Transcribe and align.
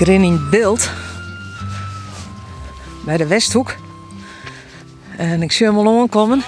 Ik 0.00 0.06
ren 0.06 0.22
in 0.22 0.48
beeld 0.50 0.90
bij 3.04 3.16
de 3.16 3.26
Westhoek. 3.26 3.74
En 5.16 5.42
ik 5.42 5.52
zie 5.52 5.66
hem 5.66 5.78
al 5.78 6.00
aankomen. 6.00 6.42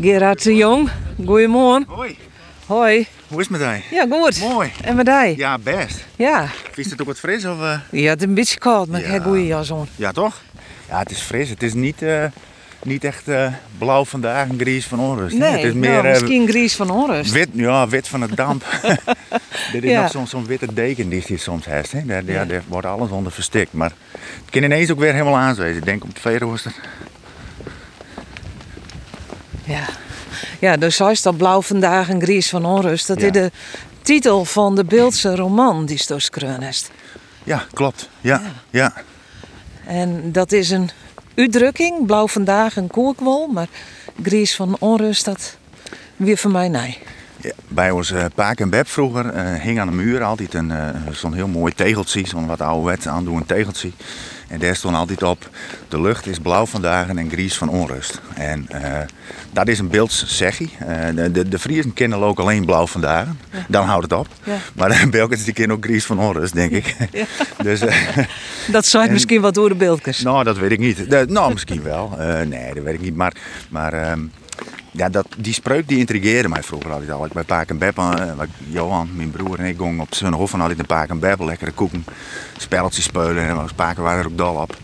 Gerard 0.00 0.42
de 0.42 0.54
Jong, 0.54 0.90
goeiemorgen. 1.26 1.84
Hoi, 1.88 2.18
Hoi. 2.66 3.06
hoe 3.28 3.40
is 3.40 3.48
het 3.48 3.58
met 3.58 3.60
jij? 3.60 3.82
Ja, 3.90 4.06
goed. 4.10 4.40
Mooi. 4.40 4.72
En 4.82 4.96
met 4.96 5.06
jij? 5.06 5.34
Ja, 5.36 5.58
best. 5.58 6.04
Ja. 6.16 6.48
Is 6.74 6.90
het 6.90 7.00
ook 7.00 7.06
wat 7.06 7.18
fris? 7.18 7.44
Of, 7.44 7.60
eh? 7.60 7.78
Ja, 7.90 8.08
het 8.10 8.20
is 8.20 8.26
een 8.26 8.34
beetje 8.34 8.58
koud, 8.58 8.88
maar 8.88 9.00
ik 9.00 9.06
Ja. 9.06 9.12
heb 9.12 9.22
goede 9.22 9.46
jas 9.46 9.72
aan. 9.72 9.88
Ja, 9.96 10.12
toch? 10.12 10.40
Ja, 10.88 10.98
het 10.98 11.10
is 11.10 11.20
fris. 11.20 11.48
Het 11.48 11.62
is 11.62 11.74
niet, 11.74 12.02
eh, 12.02 12.24
niet 12.84 13.04
echt 13.04 13.28
eh, 13.28 13.52
blauw 13.78 14.04
vandaag 14.04 14.48
en 14.48 14.58
grijs 14.58 14.86
van 14.86 15.00
onrust. 15.00 15.36
Nee, 15.38 15.50
het 15.50 15.58
is 15.58 15.64
nou, 15.64 15.76
meer 15.76 16.04
eh, 16.04 16.10
misschien 16.10 16.48
gries 16.48 16.74
van 16.74 16.90
onrust. 16.90 17.32
wit, 17.32 17.48
ja, 17.52 17.88
wit 17.88 18.08
van 18.08 18.20
het 18.20 18.36
damp. 18.36 18.64
Dit 19.72 19.82
is 19.84 19.90
Ja. 19.90 20.10
nog 20.12 20.28
zo'n 20.28 20.46
witte 20.46 20.74
deken 20.74 21.08
die 21.08 21.22
je 21.26 21.36
soms 21.36 21.66
hebt. 21.66 21.92
Hè? 21.92 22.04
Daar, 22.04 22.24
Ja. 22.24 22.44
daar 22.44 22.62
wordt 22.68 22.86
alles 22.86 23.10
onder 23.10 23.32
verstikt. 23.32 23.72
Maar 23.72 23.92
het 24.12 24.50
kan 24.50 24.62
ineens 24.62 24.90
ook 24.90 24.98
weer 24.98 25.12
helemaal 25.12 25.36
aanzwezen. 25.36 25.76
Ik 25.76 25.84
denk 25.84 26.02
op 26.02 26.08
het 26.08 26.18
veerooster. 26.20 26.72
Ja. 29.64 29.84
Ja, 30.60 30.76
dus 30.76 30.98
hij 30.98 31.10
is 31.10 31.22
dat 31.22 31.36
blauw 31.36 31.62
vandaag 31.62 32.08
en 32.08 32.20
gries 32.20 32.48
van 32.48 32.64
onrust. 32.64 33.06
Dat 33.06 33.20
Ja. 33.20 33.26
is 33.26 33.32
de 33.32 33.50
titel 34.02 34.44
van 34.44 34.74
de 34.74 34.84
Beeldse 34.84 35.36
roman 35.36 35.86
die 35.86 35.96
is. 36.60 36.88
Ja, 37.44 37.64
klopt. 37.72 38.08
Ja, 38.20 38.42
ja. 38.70 38.92
En 39.86 40.32
dat 40.32 40.52
is 40.52 40.70
een 40.70 40.90
uitdrukking. 41.34 42.06
Blauw 42.06 42.28
vandaag 42.28 42.76
een 42.76 42.88
koekwol, 42.88 43.46
maar 43.46 43.68
gries 44.22 44.56
van 44.56 44.76
onrust, 44.78 45.24
dat 45.24 45.56
weer 46.16 46.36
voor 46.36 46.50
mij 46.50 46.68
nee. 46.68 46.98
Ja, 47.40 47.52
bij 47.68 47.90
ons 47.90 48.10
eh, 48.10 48.24
Paak 48.34 48.60
en 48.60 48.70
Beb 48.70 48.88
vroeger 48.88 49.26
eh, 49.26 49.60
hing 49.60 49.80
aan 49.80 49.86
de 49.88 49.94
muur 49.94 50.22
altijd 50.22 50.54
een, 50.54 50.70
eh, 50.70 50.88
zo'n 51.12 51.34
heel 51.34 51.48
mooi 51.48 51.72
tegeltje, 51.72 52.26
zo'n 52.26 52.46
wat 52.46 52.60
ouderwets 52.60 53.08
aandoen 53.08 53.46
tegeltje. 53.46 53.90
En 54.54 54.60
daar 54.60 54.76
stond 54.76 54.96
altijd 54.96 55.22
op, 55.22 55.48
de 55.88 56.00
lucht 56.00 56.26
is 56.26 56.38
blauw 56.38 56.66
vandaag 56.66 57.08
en 57.08 57.30
grijs 57.30 57.56
van 57.56 57.68
onrust. 57.68 58.20
En 58.34 58.66
eh, 58.68 59.00
dat 59.52 59.68
is 59.68 59.78
een 59.78 59.88
beelds 59.88 60.24
zeggie. 60.26 60.70
Eh, 60.78 61.06
de, 61.14 61.30
de, 61.32 61.48
de 61.48 61.58
Friesen 61.58 61.92
kennen 61.94 62.18
ook 62.18 62.38
alleen 62.38 62.64
blauw 62.64 62.86
vandaag, 62.86 63.26
dan 63.68 63.86
houdt 63.86 64.02
het 64.02 64.12
op. 64.12 64.26
Ja. 64.44 64.56
Maar 64.74 64.88
de 65.00 65.08
Belkens 65.08 65.44
die 65.44 65.52
kennen 65.54 65.76
ook 65.76 65.84
grijs 65.84 66.04
van 66.04 66.18
onrust, 66.18 66.54
denk 66.54 66.70
ik. 66.70 66.96
Ja. 67.12 67.24
dus, 67.62 67.80
eh, 67.80 68.16
Dat 68.72 68.86
zou 68.86 69.06
En- 69.06 69.12
misschien 69.12 69.40
wat 69.40 69.54
door 69.54 69.68
de 69.68 69.74
beeldjes. 69.74 70.20
nou, 70.20 70.44
dat 70.44 70.58
weet 70.58 70.70
ik 70.72 70.78
niet. 70.78 71.10
De- 71.10 71.24
nou, 71.28 71.52
misschien 71.52 71.82
wel. 71.82 72.16
Nee, 72.46 72.74
dat 72.74 72.82
weet 72.84 72.94
ik 72.94 73.00
niet. 73.00 73.16
Maar, 73.16 73.32
maar 73.68 73.92
ehm, 73.92 74.20
ja, 74.96 75.08
dat, 75.08 75.26
die 75.36 75.52
spreuk 75.52 75.88
die 75.88 75.98
intrigeerde 75.98 76.48
mij 76.48 76.62
vroeger 76.62 76.92
altijd 76.92 77.10
al. 77.10 77.24
Ik 77.24 77.32
bij 77.32 77.42
Paak 77.42 77.68
en 77.68 77.78
Beb, 77.78 77.98
eh, 77.98 78.30
Johan, 78.68 79.08
mijn 79.14 79.30
broer 79.30 79.58
en 79.58 79.64
ik 79.64 79.76
gingen 79.78 80.00
op 80.00 80.14
Zonnhof 80.14 80.52
en 80.52 80.60
altijd 80.60 80.78
een 80.78 80.86
Paak 80.86 81.08
en 81.08 81.18
Beb, 81.18 81.40
lekkere 81.40 81.70
koeken, 81.70 82.04
spelletjes 82.56 83.04
spelen 83.04 83.48
en 83.48 83.68
Paken 83.76 84.02
waren 84.02 84.20
er 84.20 84.26
ook 84.26 84.38
dol 84.38 84.54
op. 84.54 84.76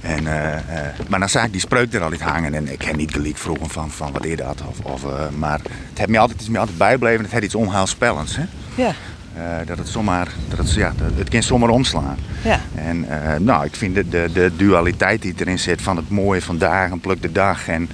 En, 0.00 0.26
eh, 0.26 0.54
eh, 0.54 0.94
maar 1.08 1.20
dan 1.20 1.28
zag 1.28 1.44
ik 1.44 1.52
die 1.52 1.60
spreuk 1.60 1.92
er 1.94 2.02
altijd 2.02 2.20
hangen 2.20 2.54
en 2.54 2.72
ik 2.72 2.82
heb 2.82 2.96
niet 2.96 3.12
gelijk 3.12 3.36
vroegen 3.36 3.70
van, 3.70 3.90
van 3.90 4.12
wat 4.12 4.24
is 4.24 4.36
dat. 4.36 4.62
Of, 4.68 4.78
of, 4.80 5.02
maar 5.38 5.58
het, 5.58 5.98
heeft 5.98 6.10
me 6.10 6.18
altijd, 6.18 6.40
is 6.40 6.48
me 6.48 6.58
altijd 6.58 6.78
bijgebleven, 6.78 7.24
het 7.24 7.32
had 7.32 7.42
iets 7.42 7.54
onheilspellends. 7.54 8.36
Hè? 8.36 8.44
Ja, 8.74 8.94
dat 9.66 9.78
het 9.78 9.88
zomaar, 9.88 10.28
dat 10.48 10.58
het, 10.58 10.72
ja, 10.74 10.92
het 11.14 11.28
kan 11.28 11.42
zomaar 11.42 11.68
omslaan. 11.68 12.16
ja. 12.42 12.60
En 12.74 13.08
eh, 13.08 13.38
nou, 13.38 13.64
ik 13.64 13.76
vind 13.76 13.94
de, 13.94 14.08
de, 14.08 14.30
de 14.32 14.50
dualiteit 14.56 15.22
die 15.22 15.34
erin 15.36 15.58
zit 15.58 15.82
van 15.82 15.96
het 15.96 16.08
mooie 16.08 16.42
vandaag 16.42 16.90
en 16.90 17.00
pluk 17.00 17.22
de 17.22 17.32
dag 17.32 17.68
en, 17.68 17.88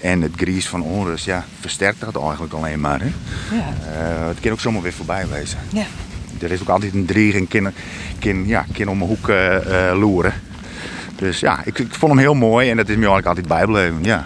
en 0.00 0.22
het 0.22 0.32
gries 0.36 0.68
van 0.68 0.82
onrust, 0.82 1.24
ja, 1.24 1.44
versterkt 1.60 2.00
dat 2.00 2.22
eigenlijk 2.22 2.52
alleen 2.52 2.80
maar. 2.80 3.00
Hè? 3.00 3.12
ja. 3.56 3.68
Eh, 3.68 4.26
het 4.26 4.40
kan 4.40 4.52
ook 4.52 4.60
zomaar 4.60 4.82
weer 4.82 4.92
voorbij 4.92 5.28
wezen. 5.28 5.58
ja. 5.72 5.84
Er 6.40 6.52
is 6.52 6.60
ook 6.60 6.68
altijd 6.68 6.94
een 6.94 7.06
dreiging, 7.06 7.48
kan, 7.48 7.72
kan, 8.18 8.46
ja, 8.46 8.66
kan 8.72 8.88
om 8.88 8.98
mijn 8.98 9.10
hoek 9.10 9.28
eh, 9.28 9.90
eh, 9.90 9.98
loeren. 9.98 10.32
Dus 11.16 11.40
ja, 11.40 11.60
ik, 11.64 11.78
ik 11.78 11.94
vond 11.94 12.12
hem 12.12 12.20
heel 12.20 12.34
mooi 12.34 12.70
en 12.70 12.76
dat 12.76 12.88
is 12.88 12.96
me 12.96 13.06
eigenlijk 13.06 13.26
altijd 13.26 13.48
bijgebleven. 13.48 14.04
Ja. 14.04 14.24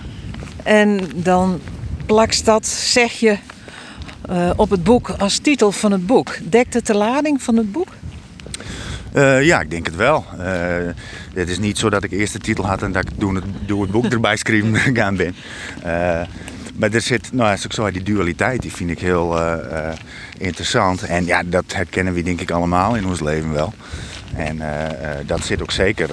En 0.62 1.00
dan 1.14 1.60
plakt 2.06 2.44
dat, 2.44 2.66
zeg 2.66 3.12
je, 3.12 3.36
eh, 4.30 4.50
op 4.56 4.70
het 4.70 4.84
boek 4.84 5.08
als 5.08 5.38
titel 5.38 5.72
van 5.72 5.92
het 5.92 6.06
boek. 6.06 6.36
Dekt 6.42 6.74
het 6.74 6.86
de 6.86 6.94
lading 6.94 7.42
van 7.42 7.56
het 7.56 7.72
boek? 7.72 7.88
Eh, 9.12 9.42
ja, 9.42 9.60
ik 9.60 9.70
denk 9.70 9.86
het 9.86 9.96
wel. 9.96 10.24
Eh, 10.38 10.54
het 11.34 11.48
is 11.48 11.58
niet 11.58 11.78
zo 11.78 11.90
dat 11.90 12.04
ik 12.04 12.10
eerst 12.10 12.32
de 12.32 12.38
titel 12.38 12.66
had 12.66 12.82
en 12.82 12.92
dat 12.92 13.04
ik 13.04 13.20
doe 13.20 13.34
het, 13.34 13.44
doe 13.66 13.82
het 13.82 13.90
boek 13.90 14.04
erbij 14.12 14.36
schrijven 14.36 14.76
gegaan 14.76 15.16
ben. 15.16 15.34
Maar 16.74 16.92
er 16.92 17.00
zit, 17.00 17.32
nou, 17.32 17.50
als 17.50 17.64
ik 17.64 17.72
zo 17.72 17.90
die 17.90 18.02
dualiteit, 18.02 18.62
die 18.62 18.72
vind 18.72 18.90
ik 18.90 18.98
heel 18.98 19.38
interessant. 20.38 21.02
En 21.02 21.26
ja, 21.26 21.42
dat 21.46 21.64
herkennen 21.72 22.12
we 22.12 22.22
denk 22.22 22.40
ik 22.40 22.50
allemaal 22.50 22.96
in 22.96 23.06
ons 23.06 23.20
leven 23.20 23.52
wel. 23.52 23.72
En 24.34 24.60
dat 25.26 25.44
zit 25.44 25.62
ook, 25.62 25.70
zeker, 25.70 26.10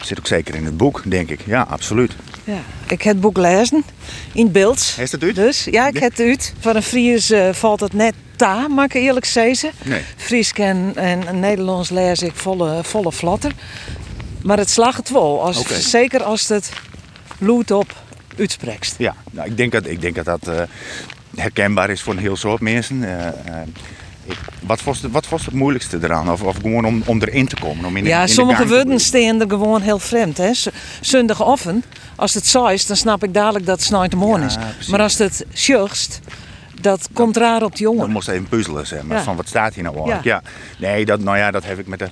zit 0.00 0.18
ook 0.18 0.26
zeker 0.26 0.54
in 0.54 0.64
het 0.64 0.76
boek, 0.76 1.02
denk 1.04 1.30
ik. 1.30 1.40
Ja, 1.44 1.66
absoluut. 1.68 2.16
Ja. 2.44 2.58
Ik 2.88 3.02
heb 3.02 3.12
het 3.12 3.20
boek 3.20 3.36
lezen, 3.36 3.84
in 4.32 4.52
beeld. 4.52 4.94
Is 4.98 5.10
dat 5.10 5.22
uit? 5.22 5.34
Dus 5.34 5.64
ja, 5.64 5.86
ik 5.88 5.94
Ja. 5.94 6.00
heb 6.00 6.10
het 6.16 6.26
uit. 6.26 6.54
Van 6.58 6.76
een 6.76 6.82
Fries 6.82 7.30
eh, 7.30 7.48
valt 7.52 7.80
het 7.80 7.92
net 7.92 8.14
ta, 8.36 8.68
mag 8.68 8.84
ik 8.84 8.92
eerlijk 8.94 9.24
zeggen. 9.26 9.70
Nee. 9.84 10.00
Fries 10.16 10.52
en, 10.52 10.92
en 10.96 11.40
Nederlands 11.40 11.90
lees 11.90 12.22
ik 12.22 12.32
volle, 12.34 12.80
volle 12.84 13.12
flatter. 13.12 13.52
Maar 14.42 14.58
het 14.58 14.70
slag 14.70 14.96
het 14.96 15.10
wel. 15.10 15.42
Als. 15.44 15.90
Zeker 15.90 16.22
als 16.22 16.48
het 16.48 16.72
loed 17.38 17.70
op 17.70 17.94
uitspreekt. 18.38 18.94
Ja, 18.98 19.14
nou, 19.30 19.48
ik, 19.48 19.56
denk 19.56 19.72
dat, 19.72 19.86
ik 19.86 20.00
denk 20.00 20.14
dat 20.14 20.24
dat 20.24 20.48
eh, 20.48 20.62
herkenbaar 21.36 21.90
is 21.90 22.00
voor 22.02 22.12
een 22.12 22.18
heel 22.18 22.36
soort 22.36 22.60
mensen. 22.60 23.18
Eh, 23.18 23.26
ik- 24.26 24.36
wat 24.60 24.82
was 24.82 25.02
het, 25.02 25.12
wat 25.12 25.28
was 25.28 25.44
het 25.44 25.54
moeilijkste 25.54 25.98
eraan? 26.02 26.30
Of, 26.32 26.42
of 26.42 26.56
gewoon 26.56 26.84
om, 26.84 27.02
om 27.06 27.22
erin 27.22 27.46
te 27.46 27.56
komen? 27.60 27.84
Om 27.84 27.96
in 27.96 28.02
de, 28.04 28.08
Ja, 28.10 28.22
in 28.22 28.28
sommige 28.28 28.66
woorden 28.68 29.00
staan 29.00 29.40
er 29.40 29.48
gewoon 29.48 29.80
heel 29.80 29.98
vreemd. 29.98 30.36
Hè? 30.38 30.50
Zondagoffen, 31.00 31.84
als 32.16 32.34
het 32.34 32.46
saai 32.46 32.74
is, 32.74 32.86
dan 32.86 32.96
snap 32.96 33.24
ik 33.24 33.34
dadelijk 33.34 33.66
dat 33.66 33.76
het 33.76 33.84
snijtemorgen 33.86 34.46
is. 34.46 34.88
Maar 34.88 35.00
als 35.00 35.18
het 35.18 35.44
sjucht, 35.54 36.20
dat 36.80 37.08
komt 37.12 37.36
raar 37.36 37.62
op 37.62 37.76
de 37.76 37.82
Dan 37.84 37.92
jongen. 37.94 38.10
moest 38.10 38.28
even 38.28 38.48
puzzelen, 38.48 38.86
zeg 38.86 39.02
maar. 39.02 39.16
Ja. 39.16 39.22
Van 39.22 39.36
wat 39.36 39.48
staat 39.48 39.74
hier 39.74 39.82
nou 39.82 39.94
eigenlijk? 39.96 40.24
Ja. 40.24 40.42
Nee, 40.78 41.04
dat, 41.04 41.20
nou 41.20 41.36
ja, 41.36 41.50
dat 41.50 41.64
heb 41.64 41.78
ik 41.78 41.86
met, 41.86 41.98
de, 41.98 42.08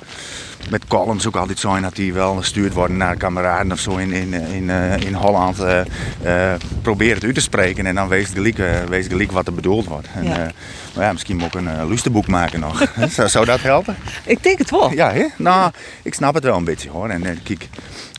met 0.70 0.86
columns 0.86 1.26
ook 1.26 1.36
altijd 1.36 1.58
zo. 1.58 1.74
En 1.74 1.82
dat 1.82 1.94
die 1.96 2.12
wel 2.12 2.34
gestuurd 2.34 2.72
worden 2.72 2.96
naar 2.96 3.16
kameraden 3.16 3.72
of 3.72 3.78
zo 3.78 3.96
in, 3.96 4.12
in, 4.12 4.32
in, 4.32 4.70
eh, 4.70 4.96
in 4.96 5.14
Holland. 5.14 5.58
eh 5.60 5.80
eh, 6.22 6.60
probeer 6.82 7.14
het 7.14 7.24
uit 7.24 7.34
te 7.34 7.40
spreken 7.40 7.86
en 7.86 7.94
dan 7.94 8.08
wees 8.08 8.28
gelijk, 8.28 8.58
wees 8.88 9.06
gelijk 9.06 9.32
wat 9.32 9.46
er 9.46 9.54
bedoeld 9.54 9.86
wordt. 9.86 10.06
En, 10.14 10.24
Ja. 10.24 10.50
maar 10.94 11.04
ja, 11.04 11.12
misschien 11.12 11.36
moet 11.36 11.46
ik 11.46 11.54
een 11.54 11.86
luisterboek 11.86 12.26
maken 12.26 12.60
nog. 12.60 12.82
zou, 13.14 13.28
zou 13.28 13.44
dat 13.44 13.60
helpen? 13.60 13.96
Ik 14.24 14.42
denk 14.42 14.58
het 14.58 14.70
wel. 14.70 14.92
Ja, 14.92 15.12
hè? 15.12 15.24
Nou, 15.36 15.70
ik 16.02 16.14
snap 16.14 16.34
het 16.34 16.44
wel 16.44 16.56
een 16.56 16.64
beetje 16.64 16.90
hoor. 16.90 17.08
En 17.08 17.42
kijk, 17.42 17.68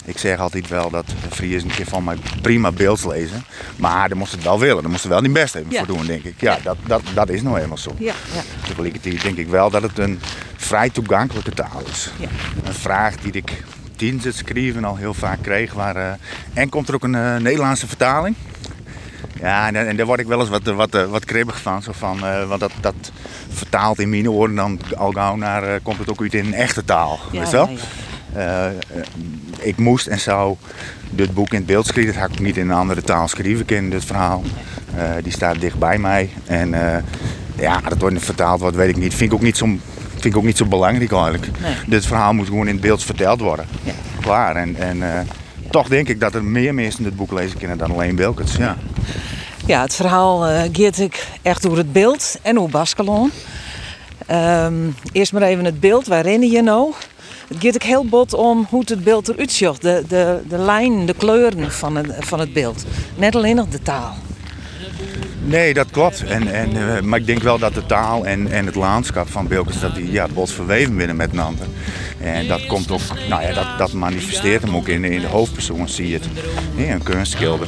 ik 0.06 0.18
zeg 0.18 0.40
altijd 0.40 0.68
wel 0.68 0.90
dat 0.90 1.06
Fries 1.30 1.64
een 1.64 1.70
keer 1.76 1.86
van 1.86 2.04
mij 2.04 2.16
prima 2.42 2.72
beelds 2.72 3.06
lezen. 3.06 3.44
Maar 3.76 4.10
dan 4.10 4.18
moest 4.18 4.32
het 4.32 4.44
wel 4.44 4.60
willen. 4.60 4.82
Dan 4.82 4.92
moest 4.92 5.04
er 5.04 5.10
wel 5.10 5.22
niet 5.22 5.34
best 5.34 5.56
even 5.56 5.72
Ja. 5.72 5.78
voor 5.86 5.96
doen, 5.96 6.06
denk 6.06 6.24
ik. 6.24 6.34
Ja. 6.38 6.58
Dat, 6.64 6.78
dat, 6.86 7.02
dat 7.14 7.30
is 7.30 7.42
nou 7.42 7.56
helemaal 7.56 7.78
zo. 7.78 7.92
Ja, 7.98 8.14
ja. 8.34 8.42
Tegelijkertijd 8.68 9.22
denk 9.22 9.38
ik 9.38 9.48
wel 9.48 9.70
dat 9.70 9.82
het 9.82 9.98
een 9.98 10.20
vrij 10.56 10.90
toegankelijke 10.90 11.52
taal 11.52 11.82
is. 11.92 12.10
Ja. 12.20 12.28
Een 12.64 12.74
vraag 12.74 13.16
die 13.18 13.32
ik 13.32 13.64
tijdens 13.96 14.24
het 14.24 14.36
schrijven 14.36 14.84
al 14.84 14.96
heel 14.96 15.14
vaak 15.14 15.42
kreeg. 15.42 15.74
Waar, 15.74 16.18
en 16.54 16.70
komt 16.70 16.88
er 16.88 16.94
ook 16.96 17.04
een 17.04 17.16
eh, 17.16 17.36
Nederlandse 17.36 17.88
vertaling? 17.88 18.36
Ja, 19.40 19.68
en, 19.68 19.88
en 19.88 19.96
daar 19.96 20.06
word 20.06 20.20
ik 20.20 20.28
wel 20.28 20.40
eens 20.40 20.50
wat, 20.50 20.64
wat, 20.64 20.96
eh, 20.96 21.06
wat 21.06 21.26
kribbig 21.26 21.62
van. 21.62 21.82
Zo 21.84 21.92
van 21.92 22.26
eh, 22.26 22.48
want 22.48 22.60
dat, 22.60 22.72
dat 22.82 23.12
vertaalt 23.50 24.00
in 24.00 24.10
mijn 24.10 24.30
oren 24.30 24.56
dan 24.56 24.80
al 24.98 25.12
gauw 25.12 25.36
naar, 25.36 25.80
komt 25.80 25.98
het 25.98 26.10
ook 26.10 26.22
uit 26.22 26.34
in 26.34 26.46
een 26.46 26.54
echte 26.54 26.86
taal. 26.86 27.20
Weet 27.32 27.50
je 27.50 27.56
wel? 27.56 27.70
Eh, 28.34 28.66
eh, 28.66 28.74
ik 29.60 29.78
moest 29.78 30.08
en 30.08 30.20
zou 30.20 30.56
dit 31.10 31.34
boek 31.34 31.50
in 31.52 31.58
het 31.58 31.66
beeld 31.66 31.86
schrijven. 31.86 32.14
Dat 32.14 32.22
had 32.22 32.32
ik 32.32 32.40
niet 32.40 32.58
in 32.58 32.70
een 32.70 32.76
andere 32.76 33.02
taal 33.02 33.28
schrijven 33.28 33.66
kunnen, 33.66 33.92
dit 33.92 34.06
verhaal. 34.06 34.44
Eh, 34.96 35.04
die 35.24 35.32
staat 35.32 35.60
dicht 35.60 35.80
bij 35.80 35.98
mij. 35.98 36.30
En 36.46 36.70
ja, 37.56 37.82
dat 37.88 37.98
wordt 37.98 38.26
vertaald 38.26 38.60
wordt, 38.60 38.76
weet 38.76 38.90
ik 38.90 38.98
niet. 38.98 39.14
Vind 39.14 39.32
ik 39.32 39.38
ook 39.38 39.44
niet 39.44 39.58
zo, 39.58 39.66
vind 40.10 40.26
ik 40.26 40.38
ook 40.38 40.44
niet 40.44 40.58
zo 40.58 40.66
belangrijk 40.66 41.12
eigenlijk. 41.12 41.48
Nee. 41.62 41.76
Dit 41.88 42.06
verhaal 42.06 42.34
moet 42.34 42.48
gewoon 42.48 42.68
in 42.68 42.74
het 42.74 42.82
beeld 42.82 43.04
verteld 43.04 43.40
worden. 43.40 43.66
Ja. 43.84 43.92
Klaar. 44.22 44.56
En, 44.56 44.76
en 44.76 45.28
toch 45.70 45.88
denk 45.88 46.08
ik 46.08 46.20
dat 46.20 46.36
er 46.36 46.44
meer 46.44 46.74
mensen 46.74 47.04
dit 47.04 47.16
boek 47.16 47.32
lezen 47.32 47.58
kunnen 47.58 47.78
dan 47.78 47.92
alleen 47.92 48.16
Wilkens. 48.16 48.56
Ja. 48.56 48.78
Ja, 49.66 49.82
het 49.82 49.96
verhaal 49.96 50.42
gaat 50.72 50.98
ik 50.98 51.28
echt 51.42 51.62
door 51.62 51.78
het 51.78 51.92
beeld 51.92 52.36
en 52.42 52.56
hoe 52.56 52.70
Baskelon. 52.70 53.32
Ehm, 54.26 54.74
eerst 55.12 55.34
maar 55.34 55.42
even 55.42 55.66
het 55.66 55.80
beeld, 55.80 56.08
waarin 56.08 56.42
je 56.42 56.62
nou? 56.62 56.94
Het 57.52 57.64
gaat 57.64 57.76
ik 57.76 57.84
heel 57.84 58.06
bot 58.06 58.34
om 58.34 58.68
hoe 58.70 58.82
het 58.86 59.04
beeld 59.04 59.28
eruit 59.28 59.52
ziet. 59.52 59.82
De, 59.82 60.04
de, 60.08 60.42
de 60.48 60.58
lijn, 60.58 61.06
de 61.06 61.14
kleuren 61.14 61.72
van 61.72 61.96
het, 61.96 62.16
van 62.20 62.40
het 62.40 62.54
beeld. 62.54 62.86
Net 63.16 63.36
alleen 63.36 63.56
nog 63.56 63.68
de 63.68 63.82
taal. 63.82 64.16
Nee, 65.46 65.74
dat 65.74 65.90
klopt. 65.92 66.24
En, 66.24 66.48
en, 66.48 66.96
eh, 66.96 67.02
maar 67.02 67.20
ik 67.20 67.26
denk 67.26 67.42
wel 67.42 67.60
dat 67.60 67.74
de 67.74 67.86
taal 67.86 68.26
en, 68.26 68.52
en 68.52 68.66
het 68.66 68.76
landschap 68.76 69.30
van 69.30 69.48
Bilkens 69.48 69.80
dat 69.80 69.96
die 69.96 70.12
ja, 70.12 70.28
bot 70.34 70.52
verweven 70.52 70.98
binnen 70.98 71.16
met 71.16 71.34
Nanten. 71.34 71.68
En 72.22 72.48
dat 72.48 72.66
komt 72.66 72.92
ook, 72.92 73.02
nou 73.30 73.42
ja, 73.42 73.54
dat, 73.54 73.78
dat 73.78 73.94
manifesteert 73.94 74.62
hem 74.62 74.76
ook 74.76 74.88
in, 74.88 75.04
in 75.04 75.22
de 75.22 75.28
hoofdpersoon, 75.28 75.90
zie 75.90 76.08
je 76.08 76.14
het. 76.14 76.28
Ja, 76.76 76.94
een 76.94 77.04
kunstschilder. 77.04 77.68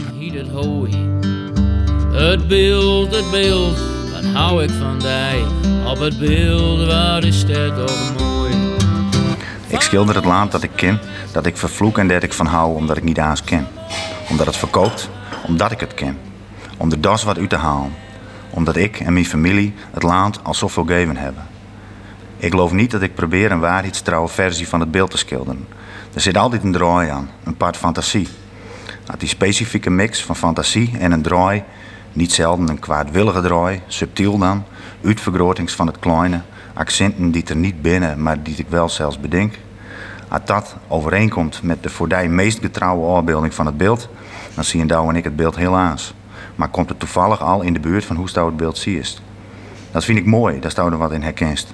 Het 2.12 2.48
beeld, 2.48 3.16
het 3.16 3.32
beeld, 3.32 3.78
wat 4.14 4.26
hou 4.34 4.64
ik 4.64 4.70
van 4.70 5.00
die? 5.00 5.88
Op 5.88 6.00
het 6.00 6.20
beeld 6.20 6.86
waar 6.86 7.22
de 7.22 7.32
stad 7.32 7.76
toch 7.76 8.14
mooi. 8.18 8.33
Schilder 9.84 10.16
het 10.16 10.26
land 10.26 10.52
dat 10.52 10.64
ik 10.64 10.72
ken, 10.76 11.00
dat 11.32 11.46
ik 11.46 11.58
vervloek 11.58 11.98
en 11.98 12.08
dat 12.08 12.24
ik 12.24 12.34
van 12.34 12.46
hou 12.46 12.76
omdat 12.76 12.98
ik 12.98 13.04
niet 13.04 13.20
aans 13.20 13.44
ken. 13.44 13.68
Omdat 14.30 14.46
het 14.46 14.58
verkoopt, 14.58 15.10
omdat 15.48 15.72
ik 15.72 15.80
het 15.80 15.94
ken. 15.94 16.18
Om 16.78 16.90
de 16.90 17.00
das 17.00 17.24
wat 17.24 17.38
uit 17.38 17.50
te 17.50 17.56
halen. 17.56 17.94
Omdat 18.50 18.76
ik 18.76 19.00
en 19.00 19.14
mijn 19.14 19.26
familie 19.26 19.74
het 19.92 20.04
land 20.04 20.40
al 20.44 20.54
zoveel 20.54 20.86
gegeven 20.86 21.18
hebben. 21.18 21.44
Ik 22.38 22.50
geloof 22.50 22.72
niet 22.72 22.92
dat 22.92 23.02
ik 23.02 23.16
probeer 23.16 23.52
een 23.52 23.60
waarheidstrouwe 23.60 24.28
versie 24.28 24.68
van 24.68 24.80
het 24.80 24.92
beeld 24.92 25.12
te 25.12 25.18
schilderen. 25.18 25.68
Er 26.14 26.22
zit 26.22 26.38
altijd 26.38 26.64
een 26.64 26.72
draai 26.72 27.10
aan, 27.10 27.30
een 27.44 27.58
part 27.58 27.78
fantasie. 27.78 28.28
Nou, 29.06 29.20
die 29.20 29.30
specifieke 29.30 29.90
mix 29.90 30.24
van 30.24 30.36
fantasie 30.36 30.92
en 31.00 31.12
een 31.12 31.22
draai, 31.22 31.64
niet 32.14 32.34
zelden 32.34 32.70
een 32.70 32.80
kwaadwillige 32.80 33.42
draai, 33.42 33.82
subtiel 33.88 34.38
dan, 34.38 34.64
uitvergrotings 35.04 35.74
van 35.74 35.88
het 35.88 36.00
kleine, 36.00 36.42
accenten 36.74 37.32
die 37.32 37.44
er 37.46 37.56
niet 37.56 37.82
binnen, 37.82 38.24
maar 38.24 38.44
die 38.44 38.56
ik 38.58 38.68
wel 38.70 38.90
zelfs 38.90 39.20
bedenk. 39.20 39.54
Als 40.34 40.42
dat 40.46 40.76
overeenkomt 40.88 41.64
met 41.64 41.84
de 41.84 41.90
voor 41.90 42.08
die 42.08 42.30
meest 42.30 42.60
getrouwe 42.60 43.16
afbeelding 43.16 43.54
van 43.54 43.66
het 43.66 43.78
beeld, 43.78 44.10
dan 44.56 44.64
zien 44.64 44.88
Douw 44.88 45.10
en 45.10 45.16
ik 45.16 45.24
het 45.24 45.36
beeld 45.36 45.56
helaas. 45.56 46.14
Maar 46.56 46.70
komt 46.70 46.90
het 46.90 47.00
toevallig 47.00 47.42
al 47.42 47.62
in 47.62 47.74
de 47.74 47.80
buurt 47.80 48.06
van 48.06 48.16
hoe 48.16 48.30
Stouw 48.30 48.46
het 48.46 48.58
beeld 48.58 48.78
ziet. 48.78 49.22
Dat 49.92 50.06
vind 50.06 50.18
ik 50.18 50.26
mooi, 50.26 50.60
daar 50.60 50.72
Stouw 50.72 50.92
er 50.92 50.98
wat 50.98 51.12
in 51.12 51.22
herkenst. 51.22 51.74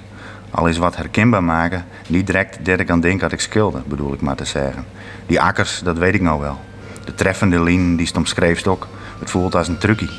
Al 0.50 0.66
is 0.66 0.78
wat 0.78 0.96
herkenbaar 0.96 1.44
maken, 1.44 1.84
niet 2.08 2.26
direct 2.26 2.64
dat 2.64 2.80
ik 2.80 2.90
aan 2.90 3.00
denk 3.00 3.20
dat 3.20 3.32
ik 3.32 3.40
schilder, 3.40 3.82
bedoel 3.86 4.12
ik 4.12 4.20
maar 4.20 4.36
te 4.36 4.44
zeggen. 4.44 4.84
Die 5.26 5.40
akkers, 5.40 5.80
dat 5.84 5.98
weet 5.98 6.14
ik 6.14 6.22
nou 6.22 6.40
wel. 6.40 6.58
De 7.04 7.14
treffende 7.14 7.62
lijn 7.62 7.96
die 7.96 8.06
stom 8.06 8.24
ook, 8.66 8.86
het 9.18 9.30
voelt 9.30 9.54
als 9.54 9.68
een 9.68 9.78
truckie. 9.78 10.10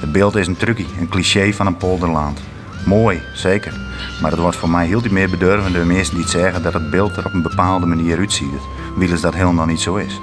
Het 0.00 0.12
beeld 0.12 0.36
is 0.36 0.46
een 0.46 0.56
truckie, 0.56 0.88
een 0.98 1.08
cliché 1.08 1.52
van 1.52 1.66
een 1.66 1.76
polderland. 1.76 2.40
Mooi, 2.84 3.22
zeker. 3.34 3.72
Maar 4.20 4.30
het 4.30 4.40
wordt 4.40 4.56
voor 4.56 4.70
mij 4.70 4.86
heel 4.86 5.02
meer 5.10 5.30
bedurvende 5.30 5.78
de 5.78 5.84
mensen 5.84 6.14
die 6.14 6.28
zeggen 6.28 6.62
dat 6.62 6.72
het 6.72 6.90
beeld 6.90 7.16
er 7.16 7.26
op 7.26 7.32
een 7.32 7.42
bepaalde 7.42 7.86
manier 7.86 8.18
uitziet. 8.18 8.48
Wielens 8.96 9.20
dat 9.20 9.34
helemaal 9.34 9.66
niet 9.66 9.80
zo 9.80 9.96
is. 9.96 10.20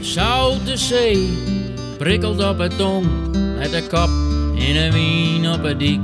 Zoute 0.00 0.76
zee 0.76 1.38
prikkelt 1.98 2.44
op 2.44 2.58
het 2.58 2.76
tong 2.76 3.06
met 3.58 3.70
de 3.70 3.86
kop 3.90 4.10
in 4.54 4.76
een 4.76 4.92
wien 4.92 5.52
op 5.52 5.62
het 5.62 5.78
dik. 5.78 6.00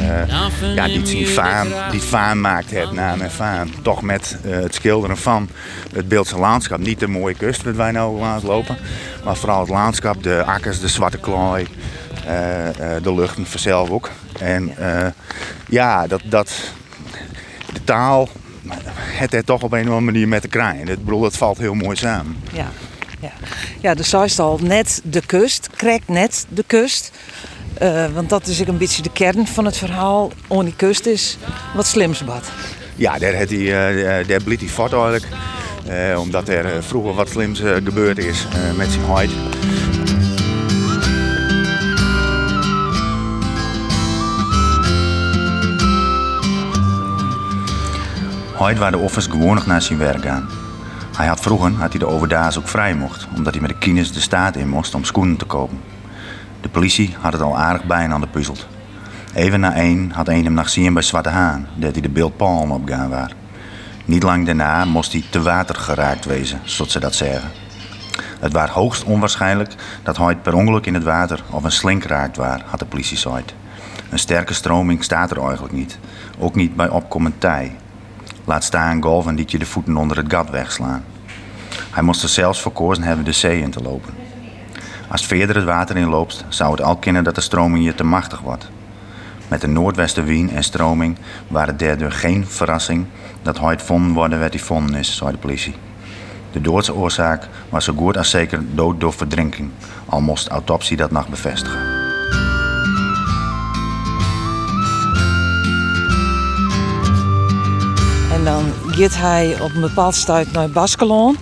Uh, 0.00 0.74
ja, 0.74 0.86
die 0.86 1.26
faam, 1.26 1.68
die 1.90 2.00
faam 2.00 2.40
maakt 2.40 2.70
het 2.70 2.92
naam 2.92 3.20
en 3.20 3.30
faam. 3.30 3.70
Toch 3.82 4.02
met 4.02 4.38
uh, 4.44 4.56
het 4.56 4.74
schilderen 4.74 5.16
van 5.16 5.48
het 5.92 6.08
Beeldse 6.08 6.38
landschap. 6.38 6.78
Niet 6.78 7.00
de 7.00 7.08
mooie 7.08 7.34
kust 7.34 7.62
waar 7.62 7.76
wij 7.76 7.90
nou 7.90 8.18
langs 8.18 8.44
lopen. 8.44 8.76
Maar 9.24 9.36
vooral 9.36 9.60
het 9.60 9.68
landschap, 9.68 10.22
de 10.22 10.44
akkers, 10.44 10.80
de 10.80 10.88
zwarte 10.88 11.18
klooi. 11.18 11.66
Uh, 12.28 12.34
de 13.02 13.14
luchten 13.14 13.46
vanzelf 13.46 13.90
ook. 13.90 14.10
En 14.38 14.74
ja, 15.68 16.06
dat, 16.06 16.20
dat, 16.24 16.52
de 17.72 17.84
taal, 17.84 18.28
het 18.98 19.34
er 19.34 19.44
toch 19.44 19.62
op 19.62 19.72
een 19.72 19.78
of 19.78 19.86
andere 19.86 20.00
manier 20.00 20.28
met 20.28 20.42
te 20.42 20.48
krijgen. 20.48 20.88
Ik 20.88 21.04
bedoel, 21.04 21.20
dat 21.20 21.36
valt 21.36 21.58
heel 21.58 21.74
mooi 21.74 21.96
samen. 21.96 22.36
Ja, 22.52 22.70
ja. 23.20 23.32
ja 23.80 23.94
de 23.94 24.02
zijst 24.02 24.38
al 24.38 24.58
net 24.62 25.00
de 25.04 25.22
kust, 25.26 25.68
krijgt 25.76 26.08
net 26.08 26.46
de 26.48 26.64
kust. 26.66 27.12
Uh, 27.82 28.06
want 28.14 28.28
dat 28.28 28.46
is 28.46 28.60
ook 28.60 28.66
een 28.66 28.78
beetje 28.78 29.02
de 29.02 29.12
kern 29.12 29.46
van 29.46 29.64
het 29.64 29.76
verhaal. 29.76 30.32
On 30.46 30.64
die 30.64 30.76
kust 30.76 31.06
is 31.06 31.38
wat 31.74 31.86
slims 31.86 32.24
bad. 32.24 32.50
Ja, 32.94 33.18
daar, 33.18 33.32
heeft 33.32 33.50
hij, 33.50 33.58
uh, 34.20 34.28
daar 34.28 34.42
bliet 34.42 34.60
hij 34.60 34.68
fort 34.68 34.92
eigenlijk. 34.92 35.26
Uh, 35.88 36.18
omdat 36.18 36.48
er 36.48 36.82
vroeger 36.84 37.14
wat 37.14 37.28
slims 37.28 37.60
gebeurd 37.60 38.18
is 38.18 38.46
met 38.76 38.90
zijn 38.90 39.04
huid. 39.04 39.30
Huid 48.58 48.78
waar 48.78 48.90
de 48.90 48.98
office 48.98 49.30
gewoon 49.30 49.54
nog 49.54 49.66
naar 49.66 49.82
zijn 49.82 49.98
werk 49.98 50.22
gaan. 50.22 50.48
Hij 51.16 51.26
had 51.26 51.40
vroeger 51.40 51.72
had 51.72 51.90
hij 51.90 51.98
de 51.98 52.06
overdaas 52.06 52.58
ook 52.58 52.68
vrij 52.68 52.94
mocht, 52.94 53.26
omdat 53.36 53.52
hij 53.52 53.62
met 53.62 53.70
de 53.70 53.78
kines 53.78 54.12
de 54.12 54.20
staat 54.20 54.56
in 54.56 54.68
moest 54.68 54.94
om 54.94 55.04
schoenen 55.04 55.36
te 55.36 55.44
kopen. 55.44 55.80
De 56.60 56.68
politie 56.68 57.16
had 57.20 57.32
het 57.32 57.42
al 57.42 57.58
aardig 57.58 57.84
bijna 57.84 58.14
aan 58.14 58.20
de 58.20 58.26
puzzeld. 58.26 58.66
Even 59.34 59.60
na 59.60 59.74
één 59.74 60.10
had 60.10 60.28
een 60.28 60.44
hem 60.44 60.52
nog 60.52 60.68
zien 60.68 60.94
bij 60.94 61.02
Zwarte 61.02 61.28
Haan, 61.28 61.68
dat 61.74 61.92
hij 61.92 62.02
de 62.02 62.08
beeldpalm 62.08 62.70
opgaan 62.70 63.10
was. 63.10 63.30
Niet 64.04 64.22
lang 64.22 64.46
daarna 64.46 64.84
moest 64.84 65.12
hij 65.12 65.24
te 65.30 65.42
water 65.42 65.74
geraakt 65.74 66.24
wezen, 66.24 66.60
zoals 66.64 66.92
ze 66.92 67.00
dat 67.00 67.14
zeggen. 67.14 67.50
Het 68.40 68.52
was 68.52 68.70
hoogst 68.70 69.04
onwaarschijnlijk 69.04 69.74
dat 70.02 70.16
hij 70.16 70.36
per 70.36 70.54
ongeluk 70.54 70.86
in 70.86 70.94
het 70.94 71.04
water 71.04 71.42
of 71.50 71.64
een 71.64 71.72
slink 71.72 72.04
raakt 72.04 72.36
waar, 72.36 72.62
had 72.66 72.78
de 72.78 72.86
politie 72.86 73.16
gezegd. 73.16 73.54
Een 74.10 74.18
sterke 74.18 74.54
stroming 74.54 75.04
staat 75.04 75.30
er 75.30 75.42
eigenlijk 75.42 75.74
niet, 75.74 75.98
ook 76.38 76.54
niet 76.54 76.76
bij 76.76 76.88
opkomend 76.88 77.40
tij. 77.40 77.76
Laat 78.48 78.64
staan 78.64 79.02
golven 79.02 79.34
die 79.34 79.44
je 79.48 79.58
de 79.58 79.66
voeten 79.66 79.96
onder 79.96 80.16
het 80.16 80.32
gat 80.32 80.50
wegslaan. 80.50 81.04
Hij 81.90 82.02
moest 82.02 82.22
er 82.22 82.28
zelfs 82.28 82.60
voor 82.60 82.96
hebben 83.00 83.24
de 83.24 83.32
zee 83.32 83.60
in 83.60 83.70
te 83.70 83.82
lopen. 83.82 84.14
Als 85.08 85.26
verder 85.26 85.56
het 85.56 85.64
water 85.64 85.96
inloopt, 85.96 86.44
zou 86.48 86.70
het 86.70 86.82
al 86.82 86.96
kennen 86.96 87.24
dat 87.24 87.34
de 87.34 87.40
stroming 87.40 87.84
je 87.84 87.94
te 87.94 88.04
machtig 88.04 88.40
wordt. 88.40 88.70
Met 89.48 89.60
de 89.60 89.66
noordwestenwind 89.66 90.52
en 90.52 90.64
stroming 90.64 91.16
waren 91.48 91.76
daardoor 91.76 92.12
geen 92.12 92.46
verrassing 92.46 93.06
dat 93.42 93.58
hij 93.58 93.78
vonden 93.78 94.12
worden 94.12 94.38
werd 94.38 94.60
vonden 94.60 94.94
is, 94.94 95.16
zei 95.16 95.30
de 95.30 95.38
politie. 95.38 95.74
De 96.52 96.60
doodse 96.60 96.94
oorzaak 96.94 97.48
was 97.68 97.84
zo 97.84 97.92
goed 97.96 98.16
als 98.16 98.30
zeker 98.30 98.60
dood 98.74 99.00
door 99.00 99.12
verdrinking, 99.12 99.70
al 100.06 100.20
moest 100.20 100.48
autopsie 100.48 100.96
dat 100.96 101.10
nog 101.10 101.28
bevestigen. 101.28 101.87
Dan 108.48 108.72
gaat 108.86 109.16
hij 109.16 109.60
op 109.60 109.74
een 109.74 109.80
bepaald 109.80 110.14
stuit 110.14 110.52
naar 110.52 110.70
Baskelon 110.70 111.36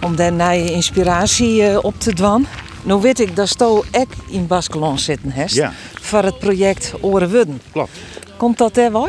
om 0.00 0.16
daar 0.16 0.56
inspiratie 0.56 1.62
eh, 1.62 1.84
op 1.84 2.00
te 2.00 2.12
dwan. 2.12 2.46
Nu 2.82 2.94
weet 2.94 3.20
ik 3.20 3.36
dat 3.36 3.48
Sto 3.48 3.84
ook 3.92 4.12
in 4.26 4.46
Baskelon 4.46 4.98
zitten 4.98 5.30
heeft. 5.30 5.54
Ja. 5.54 5.72
Voor 6.00 6.22
het 6.22 6.38
project 6.38 6.94
Orenwudden. 7.00 7.60
Klopt. 7.72 7.90
Komt 8.36 8.58
dat 8.58 8.76
er 8.76 8.92
wel? 8.92 9.08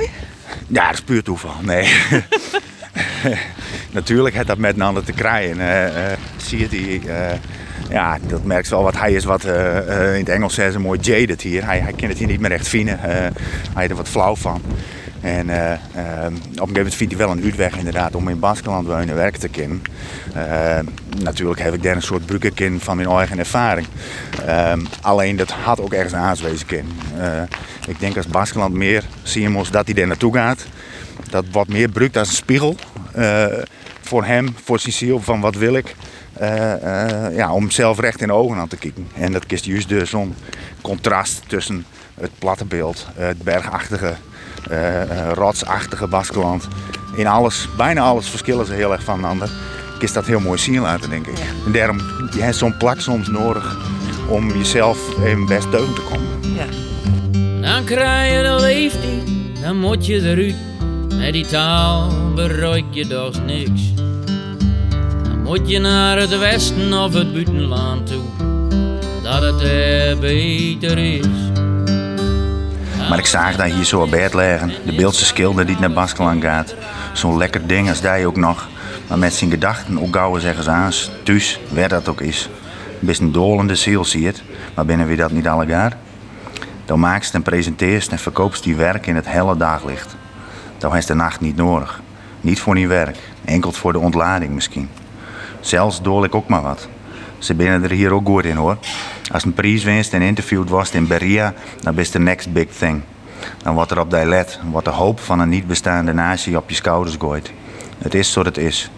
Ja, 0.68 0.86
dat 0.86 0.94
is 0.94 1.01
puur 1.01 1.24
toeval. 1.24 1.54
Nee. 1.62 1.94
Natuurlijk 3.92 4.36
heeft 4.36 4.48
dat 4.48 4.57
met 4.57 4.75
een 4.75 4.81
ander 4.81 5.03
te 5.03 5.12
krijgen. 5.12 5.57
Uh, 5.57 5.83
uh, 5.83 6.12
zie 6.38 6.60
je 6.60 6.68
die... 6.68 7.01
Uh, 7.06 7.31
ja, 7.89 8.17
dat 8.27 8.43
merkt 8.43 8.70
wel 8.70 8.84
wat 8.84 8.98
hij 8.98 9.13
is 9.13 9.24
wat 9.24 9.43
in 9.43 9.51
het 9.53 10.29
Engels 10.29 10.53
zeggen 10.53 10.74
ze 10.74 10.79
mooi 10.79 11.00
jaded 11.00 11.41
hier. 11.41 11.65
Hij, 11.65 11.79
hij 11.79 11.93
kan 11.93 12.10
het 12.10 12.17
hier 12.17 12.27
niet 12.27 12.39
meer 12.39 12.51
echt 12.51 12.67
vinden. 12.67 13.00
hij 13.74 13.84
is 13.84 13.89
er 13.89 13.96
wat 13.96 14.08
flauw 14.08 14.36
van. 14.36 14.62
En 15.27 15.48
uh, 15.48 15.72
uh, 15.72 16.25
op 16.25 16.31
een 16.31 16.38
gegeven 16.38 16.74
moment 16.74 16.96
vindt 16.96 17.13
hij 17.13 17.25
wel 17.25 17.31
een 17.31 17.43
uitweg 17.43 17.77
inderdaad 17.77 18.15
om 18.15 18.29
in 18.29 18.39
Baskeland 18.39 18.88
wonen 18.88 19.10
en 19.10 19.15
werken 19.15 19.39
te 19.39 19.50
kunnen. 19.50 19.81
Uh, 20.36 20.79
natuurlijk 21.19 21.60
heb 21.60 21.74
ik 21.74 21.84
daar 21.84 21.96
een 21.96 22.01
soort 22.01 22.25
bruggenkin 22.25 22.79
van 22.79 22.96
mijn 22.96 23.10
eigen 23.10 23.39
ervaring. 23.39 23.88
Ehm, 24.46 24.86
alleen 25.01 25.36
dat 25.36 25.51
had 25.51 25.81
ook 25.81 25.93
ergens 25.93 26.13
aanswezen 26.13 26.65
kunnen. 26.65 26.91
ik 27.88 28.00
denk 28.00 28.17
als 28.17 28.27
Baskeland 28.27 28.74
meer 28.74 29.03
zien 29.24 29.51
moest 29.51 29.74
dat 29.74 29.86
hij 29.86 29.93
daar 29.93 30.07
naartoe 30.07 30.34
gaat. 30.34 30.65
Dat 31.29 31.46
wat 31.51 31.67
meer 31.67 31.89
brukt 31.89 32.17
als 32.17 32.27
een 32.27 32.36
spiegel. 32.36 32.75
voor 34.01 34.25
hem, 34.25 34.55
voor 34.63 34.79
ziel, 34.79 35.19
van 35.19 35.41
wat 35.41 35.55
wil 35.55 35.75
ik. 35.75 35.96
ja, 37.36 37.53
om 37.53 37.72
zelf 37.72 38.00
recht 38.00 38.22
in 38.22 38.27
de 38.27 38.34
ogen 38.34 38.57
aan 38.57 38.67
te 38.67 38.77
kijken. 38.77 39.07
En 39.15 39.31
dat 39.31 39.51
is 39.51 39.63
juist 39.63 39.89
dus 39.89 40.10
zo'n 40.10 40.36
contrast 40.81 41.41
tussen 41.48 41.86
het 42.13 42.31
platte 42.39 42.65
beeld, 42.65 43.07
het 43.15 43.41
bergachtige 43.41 44.15
rotsachtige 45.33 46.07
Baskeland. 46.07 46.67
In 47.13 47.27
alles, 47.27 47.67
bijna 47.77 48.01
alles 48.01 48.29
verschillen 48.29 48.65
ze 48.65 48.74
heel 48.74 48.91
erg 48.91 49.03
van 49.03 49.25
elkaar. 49.25 49.50
Is 50.00 50.13
dat 50.13 50.25
heel 50.25 50.39
mooi 50.39 50.59
zien 50.59 50.81
laten, 50.81 51.09
denk 51.09 51.27
ik. 51.27 51.38
En 51.65 51.71
daarom, 51.71 51.97
je 52.36 52.41
hebt 52.41 52.55
zo'n 52.55 52.77
plak 52.77 53.00
soms 53.00 53.27
nodig 53.27 53.77
om 54.29 54.51
jezelf 54.57 54.97
even 55.24 55.45
best 55.45 55.71
deugd 55.71 55.95
te 55.95 56.01
komen. 56.01 56.55
Ja. 56.55 56.65
Dan 57.62 57.83
krijg 57.83 58.36
je 58.36 58.43
de 58.43 58.62
leeftijd, 58.62 59.62
dan 59.62 59.79
moet 59.79 60.05
je 60.05 60.21
eruit. 60.21 60.55
Met 61.15 61.33
die 61.33 61.45
taal 61.45 62.12
bereik 62.36 62.86
je 62.91 63.07
dus 63.07 63.38
niks. 63.45 63.93
Dan 65.24 65.41
moet 65.43 65.69
je 65.69 65.79
naar 65.79 66.17
het 66.17 66.38
westen 66.38 66.93
of 66.93 67.13
het 67.13 67.33
buitenland 67.33 68.07
toe, 68.07 68.24
dat 69.24 69.41
het 69.41 69.62
er 69.62 70.19
beter 70.19 70.97
is. 70.97 71.47
Maar 73.09 73.17
ik 73.17 73.25
zag 73.25 73.55
dat 73.55 73.71
hier 73.71 73.83
zo 73.83 74.01
op 74.01 74.09
bed 74.09 74.33
liggen. 74.33 74.71
De 74.85 74.95
beeldse 74.95 75.25
schilder 75.25 75.65
die 75.65 75.79
naar 75.79 75.91
Baskeland 75.91 76.43
gaat. 76.43 76.75
Zo'n 77.13 77.37
lekker 77.37 77.67
ding 77.67 77.89
als 77.89 78.01
die 78.01 78.27
ook 78.27 78.35
nog. 78.35 78.67
Maar 79.07 79.19
met 79.19 79.33
zijn 79.33 79.49
gedachten 79.49 80.01
ook 80.01 80.15
gauw 80.15 80.39
ze 80.39 80.69
aan. 80.71 80.91
Thuis, 81.23 81.59
waar 81.69 81.89
dat 81.89 82.09
ook 82.09 82.21
is. 82.21 82.49
Best 82.99 83.21
een 83.21 83.31
dolende 83.31 83.75
ziel, 83.75 84.05
zie 84.05 84.25
het. 84.25 84.43
Maar 84.75 84.85
binnen 84.85 85.07
wie 85.07 85.17
dat 85.17 85.31
niet 85.31 85.47
alle 85.47 85.65
jaar? 85.65 85.97
Dan 86.85 86.99
maakst 86.99 87.33
en 87.33 87.41
presenteerst 87.41 88.11
en 88.11 88.19
verkoopst 88.19 88.63
die 88.63 88.75
werk 88.75 89.07
in 89.07 89.15
het 89.15 89.31
helle 89.31 89.57
daglicht. 89.57 90.15
Dan 90.77 90.95
is 90.95 91.05
de 91.05 91.13
nacht 91.13 91.39
niet 91.39 91.55
nodig. 91.55 92.01
Niet 92.41 92.59
voor 92.59 92.75
die 92.75 92.87
werk, 92.87 93.17
enkel 93.45 93.71
voor 93.71 93.93
de 93.93 93.99
ontlading 93.99 94.53
misschien. 94.53 94.89
Zelfs 95.59 96.01
dool 96.01 96.23
ik 96.23 96.35
ook 96.35 96.47
maar 96.47 96.61
wat. 96.61 96.87
Ze 97.39 97.53
binnen 97.53 97.84
er 97.84 97.91
hier 97.91 98.12
ook 98.12 98.27
goed 98.27 98.46
in 98.46 98.56
hoor. 98.56 98.77
Als 99.32 99.44
een 99.44 99.53
prijs 99.53 99.84
winst 99.84 100.13
en 100.13 100.22
interviewd 100.22 100.70
was 100.70 100.91
in 100.91 101.08
Beria, 101.08 101.53
dan 101.82 101.98
is 101.98 102.12
de 102.12 102.20
next 102.20 102.53
big 102.53 102.67
thing. 102.67 103.01
dan 103.63 103.74
wordt 103.74 103.91
er 103.91 104.00
op 104.00 104.12
die 104.12 104.25
let, 104.25 104.60
wordt 104.72 104.86
de 104.86 104.94
hoop 104.94 105.20
van 105.20 105.39
een 105.39 105.50
niet 105.50 105.67
bestaande 105.67 106.13
natie 106.13 106.58
op 106.58 106.70
je 106.70 106.75
schouders 106.75 107.15
gooit. 107.20 107.51
Het 107.98 108.13
is 108.13 108.32
zoals 108.32 108.48
het 108.48 108.58
is. 108.58 108.89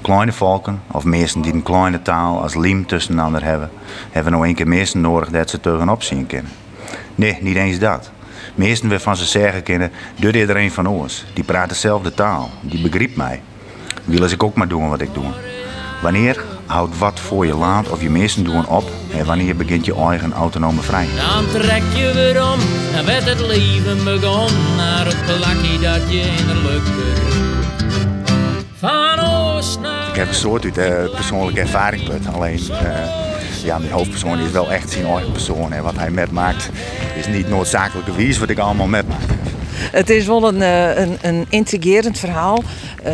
Kleine 0.00 0.32
volken, 0.32 0.82
of 0.90 1.04
mensen 1.04 1.40
die 1.40 1.52
een 1.52 1.62
kleine 1.62 2.02
taal 2.02 2.42
als 2.42 2.54
liem 2.54 2.86
tussen 2.86 3.18
elkaar 3.18 3.42
hebben, 3.42 3.70
hebben 4.10 4.32
nou 4.32 4.48
een 4.48 4.54
keer 4.54 4.68
mensen 4.68 5.00
nodig 5.00 5.28
dat 5.28 5.50
ze 5.50 5.60
tegenop 5.60 6.02
zien 6.02 6.26
kunnen. 6.26 6.52
Nee, 7.14 7.38
niet 7.40 7.56
eens 7.56 7.78
dat. 7.78 8.10
Meesten 8.54 8.88
we 8.88 9.00
van 9.00 9.16
ze 9.16 9.24
zeggen 9.24 9.62
kennen, 9.62 9.92
doet 10.16 10.34
iedereen 10.34 10.72
van 10.72 10.86
ons. 10.86 11.24
Die 11.34 11.44
praat 11.44 11.68
dezelfde 11.68 12.14
taal, 12.14 12.50
die 12.60 12.82
begrijpt 12.82 13.16
mij. 13.16 13.42
Wil 14.04 14.24
ik 14.24 14.42
ook 14.42 14.54
maar 14.54 14.68
doen 14.68 14.88
wat 14.88 15.00
ik 15.00 15.14
doe. 15.14 15.24
Wanneer 16.02 16.44
houdt 16.72 16.98
wat 16.98 17.20
voor 17.20 17.46
je 17.46 17.54
laat 17.54 17.88
of 17.88 18.02
je 18.02 18.10
meesten 18.10 18.44
doen 18.44 18.66
op 18.66 18.90
en 19.16 19.24
wanneer 19.24 19.56
begint 19.56 19.84
je 19.84 19.94
eigen 19.94 20.32
autonome 20.32 20.80
vrij? 20.80 21.06
Dan 21.16 21.60
trek 21.60 21.82
je 21.94 22.10
weer 22.14 22.42
om 22.52 22.58
en 22.94 23.06
werd 23.06 23.24
het 23.24 23.40
leven 23.40 24.04
begon 24.04 24.76
naar 24.76 25.06
het 25.06 25.24
plakje 25.26 25.78
dat 25.78 26.12
je 26.12 26.34
innerlijk 26.38 26.84
Van 28.76 29.18
oost 29.18 29.80
naar 29.80 30.08
Ik 30.08 30.14
heb 30.14 30.28
een 30.28 30.34
soort 30.34 30.64
uit 30.64 30.78
uh, 30.78 31.14
persoonlijke 31.14 31.60
ervaring 31.60 32.04
put. 32.04 32.34
Alleen, 32.34 32.60
uh, 32.70 33.64
ja, 33.64 33.78
mijn 33.78 33.92
hoofdpersoon 33.92 34.38
is 34.38 34.50
wel 34.50 34.72
echt 34.72 34.90
zijn 34.90 35.06
eigen 35.06 35.32
persoon. 35.32 35.72
En 35.72 35.82
wat 35.82 35.96
hij 35.96 36.10
metmaakt 36.10 36.70
is 37.16 37.26
niet 37.26 37.48
noodzakelijke 37.48 38.14
wies 38.14 38.38
wat 38.38 38.48
ik 38.48 38.58
allemaal 38.58 38.86
metmaak. 38.86 39.28
Het 39.92 40.10
is 40.10 40.26
wel 40.26 40.48
een, 40.48 40.60
uh, 40.60 40.98
een, 40.98 41.18
een 41.20 41.46
intrigerend 41.48 42.18
verhaal. 42.18 42.62
Uh, 43.06 43.12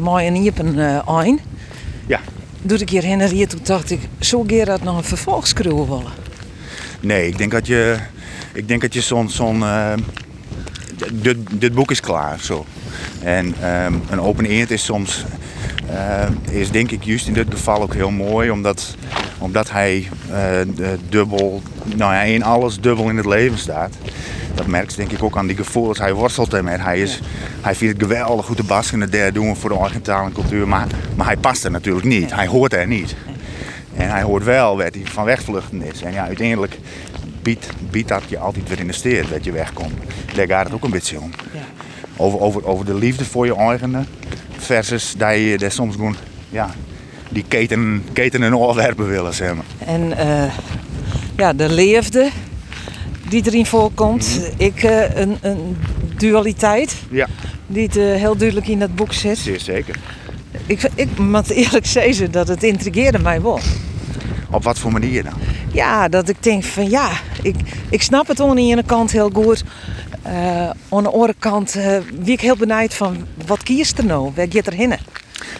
mooi 0.00 0.26
en 0.26 0.34
hier 0.34 0.52
een 0.56 0.78
uh, 0.78 1.08
ein. 1.08 1.40
Ja. 2.06 2.20
Doe 2.62 2.78
ik 2.78 2.90
hier 2.90 3.02
heen 3.02 3.20
en 3.20 3.30
hier, 3.30 3.48
toen 3.48 3.60
dacht 3.62 3.90
ik, 3.90 4.00
zo 4.18 4.44
geer 4.46 4.64
dat 4.64 4.82
nog 4.82 4.96
een 4.96 5.04
vervolgskruwe 5.04 5.86
willen. 5.86 6.12
Nee, 7.00 7.26
ik 7.26 7.38
denk 7.38 7.50
dat 7.50 7.66
je, 7.66 7.96
ik 8.52 8.68
denk 8.68 8.80
dat 8.80 8.94
je 8.94 9.00
zo'n, 9.00 9.30
zo'n 9.30 9.64
dit, 11.12 11.36
dit 11.50 11.74
boek 11.74 11.90
is 11.90 12.00
klaar 12.00 12.40
zo. 12.40 12.66
En 13.22 13.46
um, 13.46 14.02
een 14.10 14.20
open 14.20 14.44
eend 14.44 14.70
is 14.70 14.84
soms, 14.84 15.24
uh, 15.90 16.26
is 16.50 16.70
denk 16.70 16.90
ik 16.90 17.04
juist 17.04 17.26
in 17.26 17.32
dit 17.32 17.46
geval 17.50 17.82
ook 17.82 17.94
heel 17.94 18.10
mooi, 18.10 18.50
omdat, 18.50 18.94
omdat 19.38 19.70
hij 19.70 20.08
uh, 20.30 20.36
dubbel, 21.08 21.62
nou 21.96 22.12
ja, 22.12 22.20
in 22.20 22.42
alles 22.42 22.80
dubbel 22.80 23.08
in 23.08 23.16
het 23.16 23.26
leven 23.26 23.58
staat. 23.58 23.94
Dat 24.54 24.66
merkt 24.66 24.96
denk 24.96 25.10
ik 25.10 25.22
ook 25.22 25.36
aan 25.36 25.46
die 25.46 25.56
gevoelens. 25.56 25.98
Hij 25.98 26.14
worstelt 26.14 26.54
ermee. 26.54 26.76
Hij, 26.76 27.00
is, 27.00 27.20
hij 27.60 27.74
vindt 27.74 27.94
het 27.94 28.02
geweldig 28.02 28.46
goed 28.46 28.56
de 28.56 28.62
bas 28.62 28.92
in 28.92 29.00
het 29.00 29.12
derde 29.12 29.32
doen 29.32 29.56
voor 29.56 29.70
de 29.70 29.78
eigen 29.78 30.02
taal 30.02 30.24
en 30.24 30.32
cultuur. 30.32 30.68
Maar, 30.68 30.86
maar 31.16 31.26
hij 31.26 31.36
past 31.36 31.64
er 31.64 31.70
natuurlijk 31.70 32.06
niet. 32.06 32.34
Hij 32.34 32.46
hoort 32.46 32.72
er 32.72 32.86
niet. 32.86 33.14
En 33.96 34.10
hij 34.10 34.22
hoort 34.22 34.44
wel 34.44 34.76
dat 34.76 34.94
hij 34.94 35.02
van 35.04 35.24
wegvluchten 35.24 35.82
is. 35.82 36.02
En 36.02 36.12
ja, 36.12 36.26
uiteindelijk 36.26 36.78
biedt, 37.42 37.68
biedt 37.90 38.08
dat 38.08 38.22
je 38.28 38.38
altijd 38.38 38.68
weer 38.68 38.78
in 38.78 38.86
de 38.86 38.92
steer 38.92 39.26
dat 39.30 39.44
je 39.44 39.52
wegkomt. 39.52 39.94
Daar 40.34 40.46
gaat 40.46 40.64
het 40.64 40.74
ook 40.74 40.84
een 40.84 40.90
beetje 40.90 41.20
om. 41.20 41.30
Ja. 41.52 41.60
Over, 42.16 42.40
over, 42.40 42.66
over 42.66 42.84
de 42.84 42.94
liefde 42.94 43.24
voor 43.24 43.46
je 43.46 43.54
eigen 43.54 44.06
versus 44.58 45.14
dat 45.16 45.34
je 45.34 45.58
daar 45.58 45.72
soms 45.72 45.94
gewoon 45.94 46.16
ja, 46.48 46.70
die 47.28 47.44
keten, 47.48 48.04
keten 48.12 48.42
en 48.42 48.56
oorwerpen 48.56 49.08
willen, 49.08 49.34
zeg 49.34 49.54
maar. 49.54 49.64
En 49.86 50.10
uh, 50.10 50.52
ja, 51.40 51.52
de 51.52 51.72
liefde 51.72 52.30
die 53.28 53.46
erin 53.46 53.66
voorkomt. 53.66 54.36
Mm 54.36 54.44
-hmm. 54.44 54.52
Ik, 54.56 54.82
uh, 54.82 55.14
een, 55.14 55.38
een, 55.40 55.76
dualiteit. 56.16 56.94
Ja. 57.10 57.26
Die 57.66 57.86
het, 57.86 57.96
uh, 57.96 58.14
heel 58.14 58.36
duidelijk 58.36 58.68
in 58.68 58.78
dat 58.78 58.94
boek 58.94 59.12
zit. 59.12 59.38
Zeer 59.38 59.60
zeker. 59.60 59.96
Ik, 60.66 60.90
ik 60.94 61.18
moet 61.18 61.50
eerlijk 61.60 61.86
zeggen 61.86 62.30
dat 62.30 62.48
het 62.48 62.62
intrigeerde 62.62 63.18
mij 63.18 63.42
wel. 63.42 63.60
Op 64.50 64.64
wat 64.64 64.78
voor 64.78 64.92
manier 64.92 65.22
dan? 65.22 65.32
Ja, 65.72 66.08
dat 66.08 66.28
ik 66.28 66.42
denk 66.42 66.64
van 66.64 66.90
ja, 66.90 67.10
ik, 67.42 67.56
ik 67.90 68.02
snap 68.02 68.26
het 68.26 68.40
aan 68.40 68.56
de 68.56 68.62
ene 68.62 68.82
kant 68.82 69.12
heel 69.12 69.30
goed. 69.32 69.64
Uh, 70.26 70.70
aan 70.88 71.02
de 71.02 71.10
andere 71.10 71.34
kant 71.38 71.76
wie 72.20 72.32
ik 72.32 72.40
heel 72.40 72.56
benijd 72.56 72.94
van 72.94 73.26
wat 73.46 73.62
kiest 73.62 73.98
er 73.98 74.04
nou? 74.04 74.32
Waar 74.34 74.46
gaat 74.50 74.66
er 74.66 74.72
heen? 74.72 74.94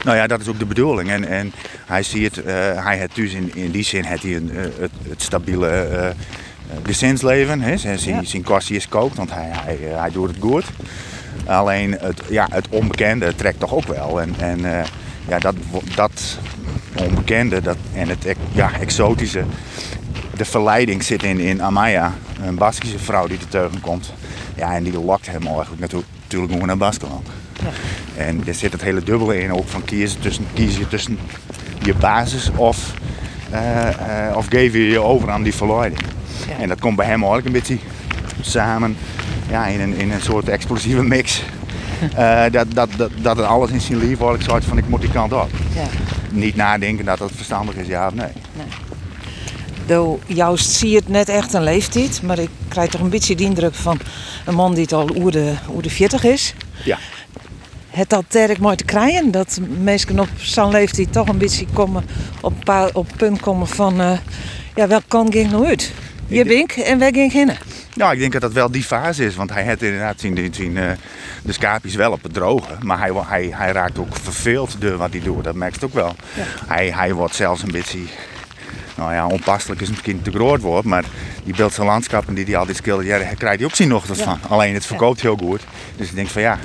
Nou 0.05 0.17
ja, 0.17 0.27
dat 0.27 0.41
is 0.41 0.49
ook 0.49 0.59
de 0.59 0.67
bedoeling. 0.67 1.11
En, 1.11 1.25
en 1.25 1.53
hij 1.87 2.03
ziet, 2.03 2.37
uh, 2.37 2.45
hij 2.85 2.99
heeft 2.99 3.15
dus 3.15 3.33
in, 3.33 3.55
in 3.55 3.71
die 3.71 3.85
zin 3.85 4.05
het, 4.05 4.25
een, 4.25 4.51
het, 4.53 4.91
het 5.09 5.23
stabiele 5.23 6.15
gezinsleven. 6.83 7.61
Hè. 7.61 7.77
Zijn, 7.77 7.99
zijn, 7.99 8.27
zijn 8.27 8.45
is 8.69 8.89
kookt, 8.89 9.17
want 9.17 9.31
hij, 9.35 9.49
hij, 9.53 9.79
hij 9.83 10.11
doet 10.11 10.29
het 10.29 10.37
goed. 10.41 10.65
Alleen 11.47 11.97
het, 12.01 12.23
ja, 12.29 12.47
het 12.51 12.69
onbekende 12.69 13.35
trekt 13.35 13.59
toch 13.59 13.73
ook 13.73 13.87
wel. 13.87 14.21
En, 14.21 14.35
en 14.39 14.87
ja, 15.29 15.39
dat, 15.39 15.55
dat 15.95 16.39
onbekende 16.95 17.61
dat, 17.61 17.77
en 17.95 18.09
het 18.09 18.35
ja, 18.53 18.73
exotische, 18.81 19.45
de 20.37 20.45
verleiding 20.45 21.03
zit 21.03 21.23
in, 21.23 21.39
in 21.39 21.63
Amaya, 21.63 22.15
een 22.43 22.55
Baskische 22.55 22.99
vrouw 22.99 23.27
die 23.27 23.39
er 23.39 23.49
teugen 23.49 23.81
komt. 23.81 24.13
Ja, 24.57 24.75
en 24.75 24.83
die 24.83 25.01
lokt 25.01 25.27
hem 25.27 25.47
eigenlijk 25.47 25.81
natuurlijk 25.81 26.53
gewoon 26.53 26.67
naar 26.67 26.77
Baskeland. 26.77 27.29
Ja. 27.63 28.23
En 28.23 28.43
er 28.47 28.55
zit 28.55 28.73
het 28.73 28.83
hele 28.83 29.03
dubbele 29.03 29.41
in 29.41 29.53
ook 29.53 29.69
van 29.69 29.85
kiezen 29.85 30.21
tussen, 30.21 30.47
kiezen 30.55 30.89
tussen 30.89 31.19
je 31.83 31.95
basis 31.95 32.51
of, 32.57 32.95
uh, 33.53 33.61
uh, 33.61 34.37
of 34.37 34.47
geef 34.47 34.73
je 34.73 34.89
je 34.89 35.01
over 35.01 35.31
aan 35.31 35.43
die 35.43 35.55
verleiding. 35.55 36.01
Ja. 36.49 36.57
En 36.59 36.69
dat 36.69 36.81
komt 36.81 36.97
bij 36.97 37.07
hem 37.07 37.23
eigenlijk 37.23 37.47
een 37.47 37.53
beetje 37.53 37.79
samen 38.41 38.97
ja, 39.51 39.67
in, 39.67 39.81
een, 39.81 39.95
in 39.95 40.11
een 40.11 40.21
soort 40.21 40.49
explosieve 40.49 41.03
mix. 41.03 41.43
Uh, 42.19 42.43
dat, 42.53 42.67
dat, 42.73 42.89
dat, 42.97 43.11
dat 43.23 43.37
het 43.37 43.47
alles 43.47 43.71
in 43.71 43.81
zijn 43.81 43.99
lief 43.99 44.21
eigenlijk 44.21 44.65
van 44.65 44.79
ik 44.79 44.89
moet 44.89 45.01
die 45.01 45.11
kant 45.11 45.33
op. 45.33 45.49
Ja. 45.75 45.87
Niet 46.31 46.57
nadenken 46.57 47.05
dat 47.05 47.19
het 47.19 47.33
verstandig 47.35 47.75
is, 47.75 47.87
ja 47.87 48.07
of 48.07 48.15
nee. 48.15 48.33
nee. 48.57 48.67
Juist 50.27 50.71
zie 50.71 50.91
je 50.91 50.97
het 50.97 51.09
net 51.09 51.29
echt 51.29 51.53
een 51.53 51.63
leeftijd, 51.63 52.23
maar 52.23 52.39
ik 52.39 52.51
krijg 52.69 52.91
toch 52.91 53.01
een 53.01 53.11
beetje 53.11 53.37
de 53.37 53.43
indruk 53.43 53.75
van 53.75 53.99
een 54.45 54.55
man 54.55 54.75
die 54.75 54.83
het 54.83 54.93
al 54.93 55.17
oer 55.17 55.31
de, 55.31 55.55
oer 55.73 55.83
de 55.83 55.91
40 55.91 56.25
is. 56.25 56.55
Ja. 56.85 56.99
Het 57.91 58.09
dat 58.09 58.25
terk 58.29 58.59
mooi 58.59 58.77
te 58.77 58.85
krijgen, 58.85 59.31
dat 59.31 59.61
mensen 59.81 60.21
op 60.21 60.29
zo'n 60.37 60.71
leeftijd 60.71 61.13
toch 61.13 61.29
een 61.29 61.39
beetje 61.39 61.67
komen 61.73 62.05
op, 62.41 62.89
op 62.93 63.07
het 63.07 63.17
punt 63.17 63.41
komen 63.41 63.67
van 63.69 64.01
uh, 64.01 64.19
ja, 64.75 64.87
welk 64.89 65.03
kant 65.09 65.33
ging 65.35 65.51
nou 65.51 65.67
uit? 65.67 65.93
Je 66.27 66.45
bink 66.45 66.73
en 66.73 66.99
waar 66.99 67.13
ging 67.13 67.33
heen? 67.33 67.51
Nou, 67.95 68.13
ik 68.13 68.19
denk 68.19 68.33
dat 68.33 68.41
dat 68.41 68.53
wel 68.53 68.71
die 68.71 68.83
fase 68.83 69.25
is, 69.25 69.35
want 69.35 69.51
hij 69.51 69.65
had 69.67 69.83
inderdaad 69.83 70.21
zien, 70.21 70.55
zien 70.55 70.77
uh, 70.77 70.91
de 71.43 71.53
scapi's 71.53 71.95
wel 71.95 72.13
op 72.13 72.23
het 72.23 72.35
droge. 72.35 72.73
Maar 72.81 72.99
hij, 72.99 73.11
hij, 73.27 73.51
hij 73.55 73.73
raakt 73.73 73.99
ook 73.99 74.17
verveeld 74.23 74.77
door 74.79 74.97
wat 74.97 75.11
hij 75.11 75.21
doet, 75.21 75.45
dat 75.45 75.55
merkt 75.55 75.75
het 75.75 75.85
ook 75.85 75.95
wel. 75.95 76.15
Ja. 76.37 76.43
Hij, 76.67 76.91
hij 76.91 77.15
wordt 77.15 77.35
zelfs 77.35 77.63
een 77.63 77.71
beetje, 77.73 77.99
nou 78.97 79.13
ja, 79.13 79.27
onpasselijk 79.27 79.81
is 79.81 79.89
misschien 79.89 80.23
te 80.23 80.31
groot 80.31 80.61
woord, 80.61 80.85
maar 80.85 81.05
die 81.45 81.57
beeldse 81.57 81.85
landschappen 81.85 82.35
die 82.35 82.45
hij 82.45 82.57
altijd 82.57 82.77
schildert, 82.77 83.09
ja, 83.09 83.19
daar 83.19 83.35
krijgt 83.35 83.59
hij 83.59 83.65
ook 83.69 83.77
zien 83.77 83.89
nog 83.89 84.07
wat 84.07 84.19
Ja. 84.19 84.25
van. 84.25 84.39
Alleen 84.49 84.75
het 84.75 84.87
verkoopt 84.87 85.21
heel 85.21 85.37
goed. 85.37 85.61
Dus 85.97 86.09
ik 86.09 86.15
denk 86.15 86.29
van 86.29 86.43
ja, 86.43 86.59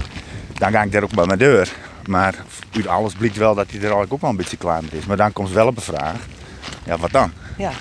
dan 0.57 0.71
ga 0.71 0.81
ik 0.81 0.91
daar 0.91 1.03
ook 1.03 1.13
bij 1.13 1.25
mijn 1.25 1.39
deur. 1.39 1.71
Maar 2.05 2.35
uit 2.75 2.87
alles 2.87 3.13
blijkt 3.13 3.37
wel 3.37 3.55
dat 3.55 3.65
hij 3.65 3.75
er 3.75 3.81
eigenlijk 3.81 4.13
ook 4.13 4.21
wel 4.21 4.29
een 4.29 4.35
beetje 4.35 4.57
klaar 4.57 4.81
mee 4.81 4.99
is. 4.99 5.05
Maar 5.05 5.17
dan 5.17 5.33
komt 5.33 5.51
wel 5.51 5.67
op 5.67 5.75
de 5.75 5.81
vraag, 5.81 6.15
ja, 6.83 6.97
wat 6.97 7.11
dan? 7.11 7.31
Ja. 7.57 7.71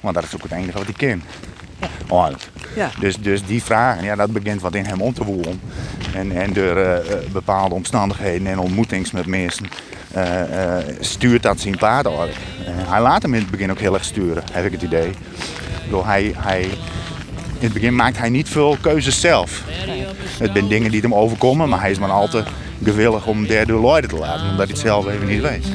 Want 0.00 0.14
dat 0.14 0.24
is 0.24 0.34
ook 0.34 0.42
het 0.42 0.52
enige 0.52 0.78
wat 0.78 0.84
hij 0.84 0.94
kent. 0.94 1.24
Ja. 1.78 1.88
Eigenlijk. 2.10 2.50
Ja. 2.74 2.90
Dus, 3.00 3.16
dus 3.16 3.44
die 3.44 3.62
vragen, 3.62 4.04
ja, 4.04 4.16
dat 4.16 4.32
begint 4.32 4.60
wat 4.60 4.74
in 4.74 4.84
hem 4.84 5.00
om 5.00 5.12
te 5.12 5.24
woelen. 5.24 5.60
En, 6.14 6.32
en 6.32 6.52
door 6.52 6.76
uh, 6.76 6.92
uh, 6.94 7.30
bepaalde 7.32 7.74
omstandigheden 7.74 8.46
en 8.46 8.58
ontmoetings 8.58 9.10
met 9.10 9.26
mensen 9.26 9.66
uh, 10.16 10.76
stuurt 11.00 11.42
dat 11.42 11.60
zijn 11.60 11.78
paard 11.78 12.06
eigenlijk. 12.06 12.36
hij 12.66 13.00
laat 13.00 13.22
hem 13.22 13.34
in 13.34 13.40
het 13.40 13.50
begin 13.50 13.70
ook 13.70 13.78
heel 13.78 13.94
erg 13.94 14.04
sturen, 14.04 14.42
heb 14.52 14.64
ik 14.64 14.72
het 14.72 14.82
idee. 14.82 15.08
Ik 15.08 15.16
bedoel, 15.84 16.06
hij, 16.06 16.34
hij, 16.36 16.62
in 17.58 17.64
het 17.64 17.72
begin 17.72 17.94
maakt 17.94 18.18
hij 18.18 18.28
niet 18.28 18.48
veel 18.48 18.76
keuzes 18.80 19.20
zelf. 19.20 19.62
Het 20.38 20.50
zijn 20.52 20.68
dingen 20.68 20.90
die 20.90 21.00
hem 21.00 21.14
overkomen, 21.14 21.68
maar 21.68 21.80
hij 21.80 21.90
is 21.90 21.98
maar 21.98 22.10
al 22.10 22.28
te 22.28 22.42
gewillig 22.84 23.26
om 23.26 23.46
derde 23.46 23.72
luiden 23.72 24.10
te 24.10 24.16
laten, 24.16 24.42
omdat 24.42 24.56
hij 24.56 24.66
het 24.66 24.78
zelf 24.78 25.06
even 25.08 25.26
niet 25.26 25.40
weet. 25.42 25.66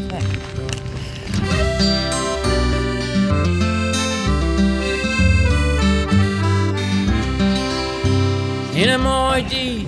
In 8.74 8.90
een 8.90 9.02
mooi 9.02 9.44
die. 9.50 9.88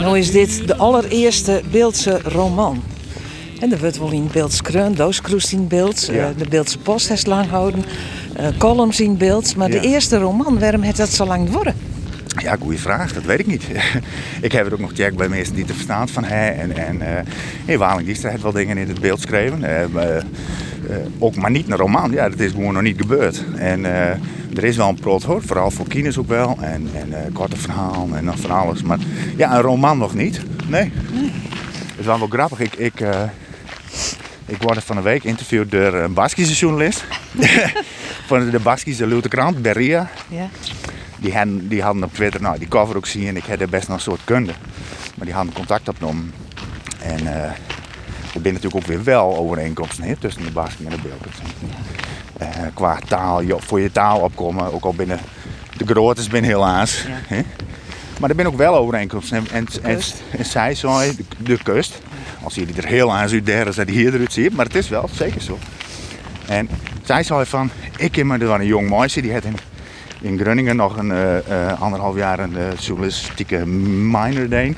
Nou 0.00 0.18
is 0.18 0.30
dit 0.30 0.66
de 0.66 0.76
allereerste 0.76 1.62
Beeldse 1.70 2.20
roman. 2.24 2.82
En 3.60 3.72
er 3.72 3.78
wordt 3.78 3.98
wel 3.98 4.10
in 4.10 4.28
Beelds 4.32 4.62
Kreun, 4.62 4.94
Dooskroest 4.94 5.52
in 5.52 5.68
beeld, 5.68 6.08
Ja. 6.12 6.28
uh, 6.28 6.36
de 6.36 6.48
Beeldse 6.48 6.78
Post 6.78 7.08
heeft 7.08 7.26
lang 7.26 7.48
houden, 7.48 7.84
uh, 8.40 8.46
columns 8.58 9.00
in 9.00 9.16
beeld. 9.16 9.56
Maar 9.56 9.72
Ja. 9.72 9.80
de 9.80 9.86
eerste 9.88 10.18
roman, 10.18 10.58
waarom 10.58 10.82
heeft 10.82 10.96
dat 10.96 11.08
zo 11.08 11.26
lang 11.26 11.50
worden? 11.50 11.74
Ja, 12.42 12.56
goede 12.60 12.78
vraag. 12.78 13.12
Dat 13.12 13.24
weet 13.24 13.38
ik 13.38 13.46
niet. 13.46 13.64
ik 14.40 14.52
heb 14.52 14.64
het 14.64 14.72
ook 14.72 14.80
nog 14.80 14.90
gecheckt 14.90 15.16
bij 15.16 15.28
mensen 15.28 15.54
die 15.54 15.64
te 15.64 15.74
verstaan 15.74 16.08
van 16.08 16.24
hè. 16.24 16.48
En, 16.48 16.76
en 16.76 16.96
uh, 16.96 17.06
hey, 17.64 17.78
Waling 17.78 18.06
Diestra 18.06 18.30
heeft 18.30 18.42
wel 18.42 18.52
dingen 18.52 18.78
in 18.78 18.88
het 18.88 19.00
beeld 19.00 19.20
geschreven. 19.20 19.60
Uh, 19.62 19.80
uh, 19.82 20.96
ook 21.18 21.34
maar 21.34 21.50
niet 21.50 21.70
een 21.70 21.76
roman. 21.76 22.10
Ja, 22.10 22.28
dat 22.28 22.38
is 22.38 22.50
gewoon 22.50 22.72
nog 22.72 22.82
niet 22.82 23.00
gebeurd. 23.00 23.44
En 23.56 23.84
er 23.84 24.64
is 24.64 24.76
wel 24.76 24.88
een 24.88 25.00
prot 25.00 25.22
hoor. 25.22 25.42
Vooral 25.42 25.70
voor 25.70 25.88
kines 25.88 26.18
ook 26.18 26.28
wel. 26.28 26.58
En, 26.60 26.88
en 26.94 27.32
korte 27.32 27.56
verhalen 27.56 28.16
en 28.16 28.24
nog 28.24 28.38
van 28.38 28.50
alles. 28.50 28.82
Maar 28.82 28.98
ja, 29.36 29.54
een 29.54 29.62
roman 29.62 29.98
nog 29.98 30.14
niet. 30.14 30.40
Nee. 30.66 30.92
Het 31.86 31.98
is 31.98 32.04
wel 32.04 32.18
wel 32.18 32.28
grappig. 32.28 32.60
Ik, 32.60 32.74
ik, 32.74 33.00
ik 34.46 34.62
word 34.62 34.84
van 34.84 34.96
de 34.96 35.02
week 35.02 35.22
geïnterviewd 35.22 35.70
door 35.70 35.94
een 35.94 36.12
Baskische 36.12 36.54
journalist. 36.54 37.04
van 38.26 38.50
de 38.50 38.58
Baskische 38.58 39.06
Lute 39.06 39.28
krant, 39.28 39.62
Beria. 39.62 40.10
Ja. 40.28 40.48
Die, 41.22 41.36
hadden, 41.36 41.68
die 41.68 41.82
hadden 41.82 42.04
op 42.04 42.14
Twitter, 42.14 42.42
nou 42.42 42.58
die 42.58 42.68
cover 42.68 42.96
ook 42.96 43.06
zien. 43.06 43.36
Ik 43.36 43.44
had 43.44 43.60
er 43.60 43.68
best 43.68 43.88
nog 43.88 43.96
een 43.96 44.02
soort 44.02 44.24
kunde. 44.24 44.52
Maar 45.14 45.26
die 45.26 45.34
hadden 45.34 45.52
contact 45.52 45.88
opgenomen. 45.88 46.32
En 47.02 47.22
uh, 47.22 47.34
er 47.34 47.56
zijn 48.32 48.54
natuurlijk 48.54 48.76
ook 48.76 48.86
weer 48.86 49.04
wel 49.04 49.36
overeenkomsten 49.36 50.04
hè, 50.04 50.16
tussen 50.16 50.44
de 50.44 50.50
basking 50.50 50.90
en 50.90 50.96
de 50.96 51.02
beeld. 51.02 51.26
Uh, 52.42 52.66
qua 52.74 52.98
taal, 53.08 53.42
voor 53.58 53.80
je 53.80 53.92
taal 53.92 54.20
opkomen, 54.20 54.72
ook 54.72 54.84
al 54.84 54.94
binnen 54.94 55.18
de 55.76 55.86
groottes 55.86 56.28
ben 56.28 56.44
helaas. 56.44 57.02
Ja. 57.02 57.36
Hè? 57.36 57.42
Maar 58.20 58.30
er 58.30 58.36
zijn 58.36 58.46
ook 58.46 58.56
wel 58.56 58.76
overeenkomsten. 58.76 59.36
En, 59.36 59.46
en, 59.52 59.66
en, 59.82 60.00
en 60.30 60.44
zij 60.44 60.74
zei, 60.74 61.16
de, 61.16 61.24
de, 61.38 61.58
kust, 61.62 61.98
als 62.42 62.54
jullie 62.54 62.74
er 62.76 62.86
heel 62.86 63.12
aan 63.12 63.28
uit 63.28 63.46
derde, 63.46 63.74
dat 63.74 63.86
die 63.86 63.96
hier 63.96 64.14
eruit 64.14 64.32
ziet, 64.32 64.52
maar 64.52 64.64
het 64.64 64.74
is 64.74 64.88
wel 64.88 65.08
zeker 65.12 65.40
zo. 65.40 65.58
En 66.46 66.68
zij 67.04 67.22
zei 67.22 67.44
van, 67.44 67.70
ik 67.96 68.12
ken 68.12 68.26
me 68.26 68.38
er 68.38 68.50
een 68.50 68.66
jong 68.66 68.90
meisje, 68.90 69.20
die 69.20 69.32
had 69.32 69.44
in, 69.44 69.56
in 70.22 70.38
Groningen 70.38 70.76
nog 70.76 70.96
een 70.96 71.10
uh, 71.10 71.34
uh, 71.34 71.80
anderhalf 71.80 72.16
jaar 72.16 72.38
een 72.38 72.52
uh, 72.52 72.62
journalistieke 72.78 73.66
minor 73.66 74.48
deed. 74.48 74.76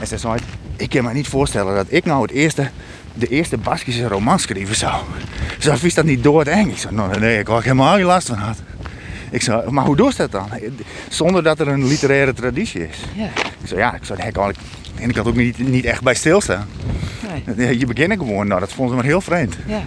En 0.00 0.06
ze 0.06 0.18
zei, 0.18 0.38
ik 0.76 0.88
kan 0.88 1.04
me 1.04 1.12
niet 1.12 1.28
voorstellen 1.28 1.74
dat 1.74 1.86
ik 1.88 2.04
nou 2.04 2.22
het 2.22 2.30
eerste, 2.30 2.70
de 3.14 3.26
eerste 3.26 3.56
Baskische 3.56 4.08
roman 4.08 4.38
schrijven 4.38 4.76
zou. 4.76 5.02
Ze 5.58 5.76
is 5.82 5.94
dat 5.94 6.04
niet 6.04 6.22
door 6.22 6.38
het 6.38 6.48
eng? 6.48 6.68
Ik 6.68 6.78
zei, 6.78 6.94
nou, 6.94 7.18
nee, 7.18 7.38
ik 7.38 7.46
had 7.46 7.62
helemaal 7.62 7.94
geen 7.94 8.04
last 8.04 8.26
van 8.26 8.38
had. 8.38 8.58
Ik 9.30 9.42
zei, 9.42 9.70
maar 9.70 9.84
hoe 9.84 9.96
doe 9.96 10.08
je 10.08 10.16
dat 10.16 10.30
dan? 10.30 10.48
Zonder 11.08 11.42
dat 11.42 11.60
er 11.60 11.68
een 11.68 11.86
literaire 11.86 12.32
traditie 12.32 12.88
is. 12.88 12.98
Ja. 13.14 13.24
Ik 13.60 13.68
zei, 13.68 13.80
ja, 13.80 13.94
ik 13.94 14.04
zei, 14.04 14.22
ik 14.22 14.36
en 14.94 15.08
ik 15.08 15.16
had 15.16 15.26
ook 15.26 15.36
niet, 15.36 15.58
niet 15.58 15.84
echt 15.84 16.02
bij 16.02 16.14
stilstaan. 16.14 16.68
Nee. 17.56 17.78
Je 17.78 17.86
begint 17.86 18.12
gewoon, 18.12 18.46
nou 18.46 18.60
dat 18.60 18.72
vond 18.72 18.88
ze 18.88 18.94
maar 18.94 19.04
heel 19.04 19.20
vreemd. 19.20 19.56
Ja. 19.66 19.82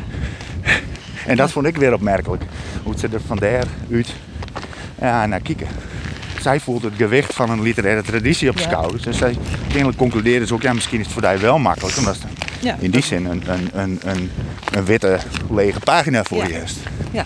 En 1.25 1.36
dat 1.36 1.51
vond 1.51 1.65
ik 1.65 1.77
weer 1.77 1.94
opmerkelijk. 1.94 2.44
Hoe 2.84 2.94
ze 2.98 3.08
er 3.08 3.22
van 3.27 3.38
daar 3.38 3.63
uit 3.91 4.15
ja, 5.00 5.25
naar 5.25 5.42
kijken. 5.42 5.68
Zij 6.42 6.60
voelt 6.60 6.84
het 6.84 6.94
gewicht 6.98 7.34
van 7.34 7.50
een 7.50 7.62
literaire 7.62 8.01
traditie 8.01 8.50
op 8.50 8.58
ja. 8.58 8.63
schouders. 8.63 9.06
En 9.06 9.13
zij 9.13 9.36
uiteindelijk 9.60 9.98
concludeerde 9.98 10.48
ze 10.48 10.54
ook, 10.54 10.62
ja, 10.62 10.74
misschien 10.74 11.00
is 11.00 11.06
het 11.06 11.13
voor 11.13 11.24
jou 11.24 11.39
wel 11.39 11.60
makkelijk. 11.60 11.98
Omdat 11.98 12.16
het 12.16 12.25
ja. 12.60 12.75
in 12.80 12.92
die 12.92 13.04
zin 13.04 13.25
een, 13.25 13.44
een, 13.48 13.70
een, 13.74 14.00
een, 14.04 14.32
een 14.72 14.86
witte 14.86 15.20
lege 15.50 15.80
pagina 15.80 16.24
voor 16.24 16.48
je 16.48 16.62
is. 16.62 16.75
Ja. 17.12 17.25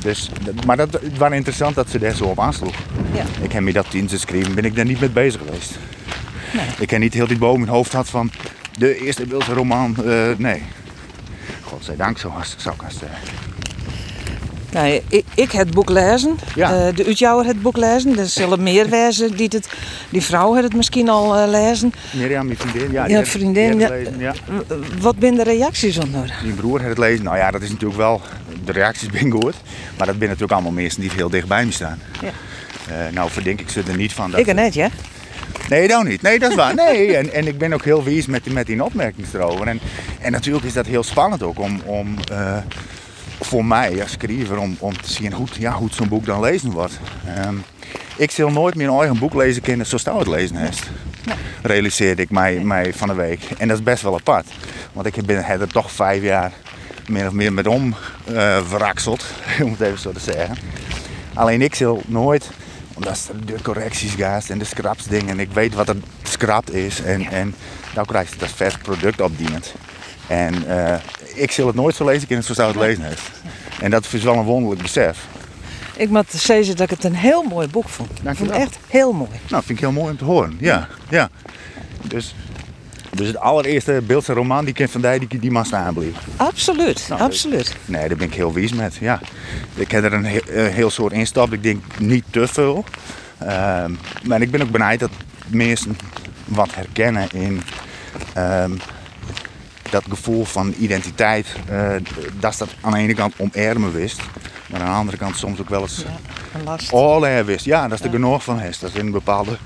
Dus, 0.00 0.30
maar 0.66 0.76
dat 0.76 1.00
was 1.18 1.32
interessant 1.32 1.74
dat 1.74 1.90
ze 1.90 1.98
daar 1.98 2.14
zo 2.14 2.24
op 2.24 2.40
aansloeg. 2.40 2.74
Ja. 3.12 3.24
Ik 3.40 3.52
heb 3.52 3.62
me 3.62 3.72
dat 3.72 3.94
in 3.94 4.06
te 4.06 4.18
schrijven, 4.18 4.54
ben 4.54 4.64
ik 4.64 4.76
daar 4.76 4.84
niet 4.84 5.00
mee 5.00 5.10
bezig 5.10 5.40
geweest. 5.44 5.78
Nee. 6.52 6.66
Ik 6.78 6.90
heb 6.90 7.00
niet 7.00 7.14
heel 7.14 7.26
die 7.26 7.38
boom 7.38 7.54
in 7.54 7.60
het 7.60 7.70
hoofd 7.70 7.92
had 7.92 8.08
van 8.08 8.30
de 8.78 9.04
eerste 9.04 9.26
Beeldse 9.26 9.52
roman. 9.52 9.96
Uh, 10.04 10.36
nee. 10.36 10.62
Godzijdank 11.62 12.18
zo 12.18 12.32
was 12.36 12.54
zou 12.58 12.74
ik 12.74 12.82
Nee, 14.74 15.02
ik, 15.08 15.24
ik 15.34 15.50
het 15.50 15.70
boek 15.70 15.88
lezen. 15.88 16.38
Ja. 16.54 16.86
Uh, 16.86 16.96
de 16.96 17.08
Utjouwer 17.08 17.46
het 17.46 17.62
boek 17.62 17.76
lezen. 17.76 18.18
Er 18.18 18.26
zullen 18.26 18.62
meer 18.62 18.88
wezen 18.88 19.36
die 19.36 19.48
het. 19.52 19.68
Die 20.08 20.22
vrouw 20.22 20.54
het 20.54 20.74
misschien 20.74 21.08
al 21.08 21.38
uh, 21.38 21.48
lezen. 21.48 21.92
Mirjam, 22.12 22.46
mijn 22.46 22.58
vriendin. 22.58 22.92
Ja, 22.92 23.06
ja, 23.06 23.24
vriendin. 23.24 23.78
Ja. 23.78 23.88
Lezen, 23.88 24.18
ja. 24.18 24.34
Wat 25.00 25.14
zijn 25.18 25.34
de 25.34 25.42
reacties 25.42 25.98
onder? 25.98 26.34
Mijn 26.42 26.54
broer 26.54 26.78
heeft 26.78 26.90
het 26.90 26.98
lezen. 26.98 27.24
Nou 27.24 27.36
ja, 27.36 27.50
dat 27.50 27.62
is 27.62 27.70
natuurlijk 27.70 27.98
wel. 27.98 28.20
De 28.64 28.72
reacties 28.72 29.08
ben 29.08 29.30
goed. 29.30 29.54
Maar 29.96 30.06
dat 30.06 30.16
zijn 30.18 30.20
natuurlijk 30.20 30.52
allemaal 30.52 30.72
mensen 30.72 31.00
die 31.00 31.10
heel 31.14 31.30
dicht 31.30 31.48
bij 31.48 31.64
me 31.64 31.72
staan. 31.72 31.98
Ja. 32.22 32.30
Uh, 32.88 33.14
nou 33.14 33.30
verdenk 33.30 33.60
ik 33.60 33.68
ze 33.68 33.82
er 33.88 33.96
niet 33.96 34.12
van. 34.12 34.30
Dat 34.30 34.40
ik 34.40 34.48
er 34.48 34.54
net, 34.54 34.74
ja? 34.74 34.88
Nee, 35.68 35.88
dat 35.88 36.04
niet. 36.04 36.22
Nee, 36.22 36.38
dat 36.38 36.50
is 36.50 36.56
waar. 36.56 36.74
Nee, 36.74 37.12
en, 37.16 37.32
en 37.32 37.46
ik 37.46 37.58
ben 37.58 37.72
ook 37.72 37.84
heel 37.84 38.04
wies 38.04 38.26
met, 38.26 38.52
met 38.52 38.66
die 38.66 38.84
opmerkingen 38.84 39.30
erover. 39.34 39.66
En, 39.66 39.80
en 40.20 40.32
natuurlijk 40.32 40.64
is 40.64 40.72
dat 40.72 40.86
heel 40.86 41.02
spannend 41.02 41.42
ook 41.42 41.58
om, 41.58 41.80
om 41.84 42.16
uh, 42.32 42.56
voor 43.40 43.64
mij 43.64 44.02
als 44.02 44.10
schrijver 44.10 44.58
om, 44.58 44.76
om 44.78 44.96
te 45.02 45.10
zien 45.10 45.32
hoe, 45.32 45.46
ja, 45.58 45.72
hoe 45.72 45.88
zo'n 45.92 46.08
boek 46.08 46.26
dan 46.26 46.40
lezen 46.40 46.70
wordt. 46.70 47.00
Um, 47.46 47.64
ik 48.16 48.30
zal 48.30 48.50
nooit 48.50 48.74
meer 48.74 48.88
een 48.88 48.98
eigen 48.98 49.18
boek 49.18 49.34
lezen 49.34 49.62
kunnen 49.62 49.86
zoals 49.86 50.04
het 50.04 50.26
lezen 50.26 50.56
heeft. 50.56 50.90
Nee. 51.24 51.36
Realiseerde 51.62 52.22
ik 52.22 52.30
mij, 52.30 52.58
mij 52.58 52.94
van 52.94 53.08
de 53.08 53.14
week. 53.14 53.40
En 53.58 53.68
dat 53.68 53.78
is 53.78 53.82
best 53.82 54.02
wel 54.02 54.14
apart. 54.14 54.46
Want 54.92 55.06
ik 55.06 55.26
ben 55.26 55.44
er 55.44 55.68
toch 55.68 55.90
vijf 55.90 56.22
jaar 56.22 56.52
meer 57.08 57.26
of 57.26 57.32
meer 57.32 57.52
met 57.52 57.66
om 57.66 57.94
uh, 58.28 58.58
verrakseld, 58.66 59.24
om 59.64 59.70
het 59.70 59.80
even 59.80 59.98
zo 59.98 60.12
te 60.12 60.20
zeggen. 60.20 60.56
Alleen 61.34 61.62
ik 61.62 61.74
zal 61.74 62.02
nooit 62.06 62.50
omdat 62.94 63.30
de 63.44 63.62
correcties 63.62 64.14
gaat 64.14 64.48
en 64.48 64.58
de 64.58 64.64
scrapsdingen. 64.64 65.28
En 65.28 65.40
ik 65.40 65.52
weet 65.52 65.74
wat 65.74 65.88
er 65.88 65.96
scrapt 66.22 66.72
is. 66.72 67.00
En, 67.00 67.26
en 67.26 67.54
nou 67.94 68.06
krijg 68.06 68.30
je 68.30 68.38
dat 68.38 68.50
vers 68.50 68.76
product 68.76 69.20
opdienend. 69.20 69.74
En 70.26 70.54
uh, 70.66 70.94
ik 71.34 71.52
zal 71.52 71.66
het 71.66 71.76
nooit 71.76 71.94
zo 71.94 72.04
lezen 72.04 72.26
kunnen 72.26 72.44
zoals 72.44 72.74
het 72.74 72.82
lezen 72.82 73.04
heeft. 73.04 73.30
En 73.80 73.90
dat 73.90 74.06
is 74.12 74.22
wel 74.22 74.34
een 74.34 74.44
wonderlijk 74.44 74.82
besef. 74.82 75.18
Ik 75.96 76.08
moet 76.08 76.30
zeggen 76.30 76.76
dat 76.76 76.80
ik 76.80 76.90
het 76.90 77.04
een 77.04 77.14
heel 77.14 77.42
mooi 77.42 77.68
boek 77.68 77.88
vond. 77.88 78.10
Ik 78.10 78.36
vond 78.36 78.50
het 78.50 78.58
echt 78.58 78.78
heel 78.88 79.12
mooi. 79.12 79.30
Nou, 79.48 79.62
vind 79.64 79.78
ik 79.78 79.84
heel 79.84 79.92
mooi 79.92 80.10
om 80.10 80.16
te 80.16 80.24
horen. 80.24 80.56
Ja, 80.58 80.88
ja. 81.08 81.30
Dus 82.02 82.34
dus 83.14 83.26
het 83.26 83.38
allereerste 83.38 84.02
Beeldse 84.06 84.32
roman 84.32 84.64
die 84.64 84.74
ik 84.76 84.88
van 84.88 85.00
die, 85.00 85.28
die, 85.28 85.38
die 85.38 85.50
mag 85.50 85.66
staan 85.66 85.94
blijven. 85.94 86.20
Absoluut, 86.36 87.06
nou, 87.08 87.20
absoluut. 87.20 87.76
Nee, 87.84 88.08
daar 88.08 88.16
ben 88.16 88.26
ik 88.26 88.34
heel 88.34 88.52
wies 88.52 88.72
met. 88.72 88.94
Ja. 88.94 89.20
Ik 89.74 89.90
heb 89.90 90.04
er 90.04 90.12
een, 90.12 90.24
een 90.24 90.72
heel 90.72 90.90
soort 90.90 91.12
instap. 91.12 91.52
Ik 91.52 91.62
denk 91.62 91.82
niet 91.98 92.24
te 92.30 92.46
veel. 92.46 92.84
Uh, 93.42 93.84
maar 94.22 94.40
ik 94.40 94.50
ben 94.50 94.62
ook 94.62 94.70
benijd 94.70 95.00
dat 95.00 95.10
mensen 95.46 95.96
wat 96.44 96.74
herkennen 96.74 97.28
in 97.32 97.62
um, 98.38 98.78
dat 99.94 100.04
gevoel 100.08 100.44
van 100.44 100.74
identiteit. 100.78 101.46
Uh, 101.70 101.94
dat 102.40 102.58
dat 102.58 102.68
aan 102.80 102.92
de 102.92 102.98
ene 102.98 103.14
kant 103.14 103.34
omermen 103.36 103.92
wist. 103.92 104.20
Maar 104.66 104.80
aan 104.80 104.86
de 104.86 104.92
andere 104.92 105.16
kant 105.16 105.36
soms 105.36 105.60
ook 105.60 105.68
wel 105.68 105.80
eens 105.82 106.04
ja, 106.90 107.38
een 107.38 107.44
wist. 107.44 107.64
Ja, 107.64 107.82
dat 107.88 107.92
is 107.92 107.98
ja. 107.98 108.04
er 108.04 108.12
genoeg 108.12 108.44
van 108.44 108.60
is. 108.60 108.78
Dat 108.78 108.90
is 108.90 108.96
in 108.96 109.06
een 109.06 109.12
bepaalde 109.12 109.56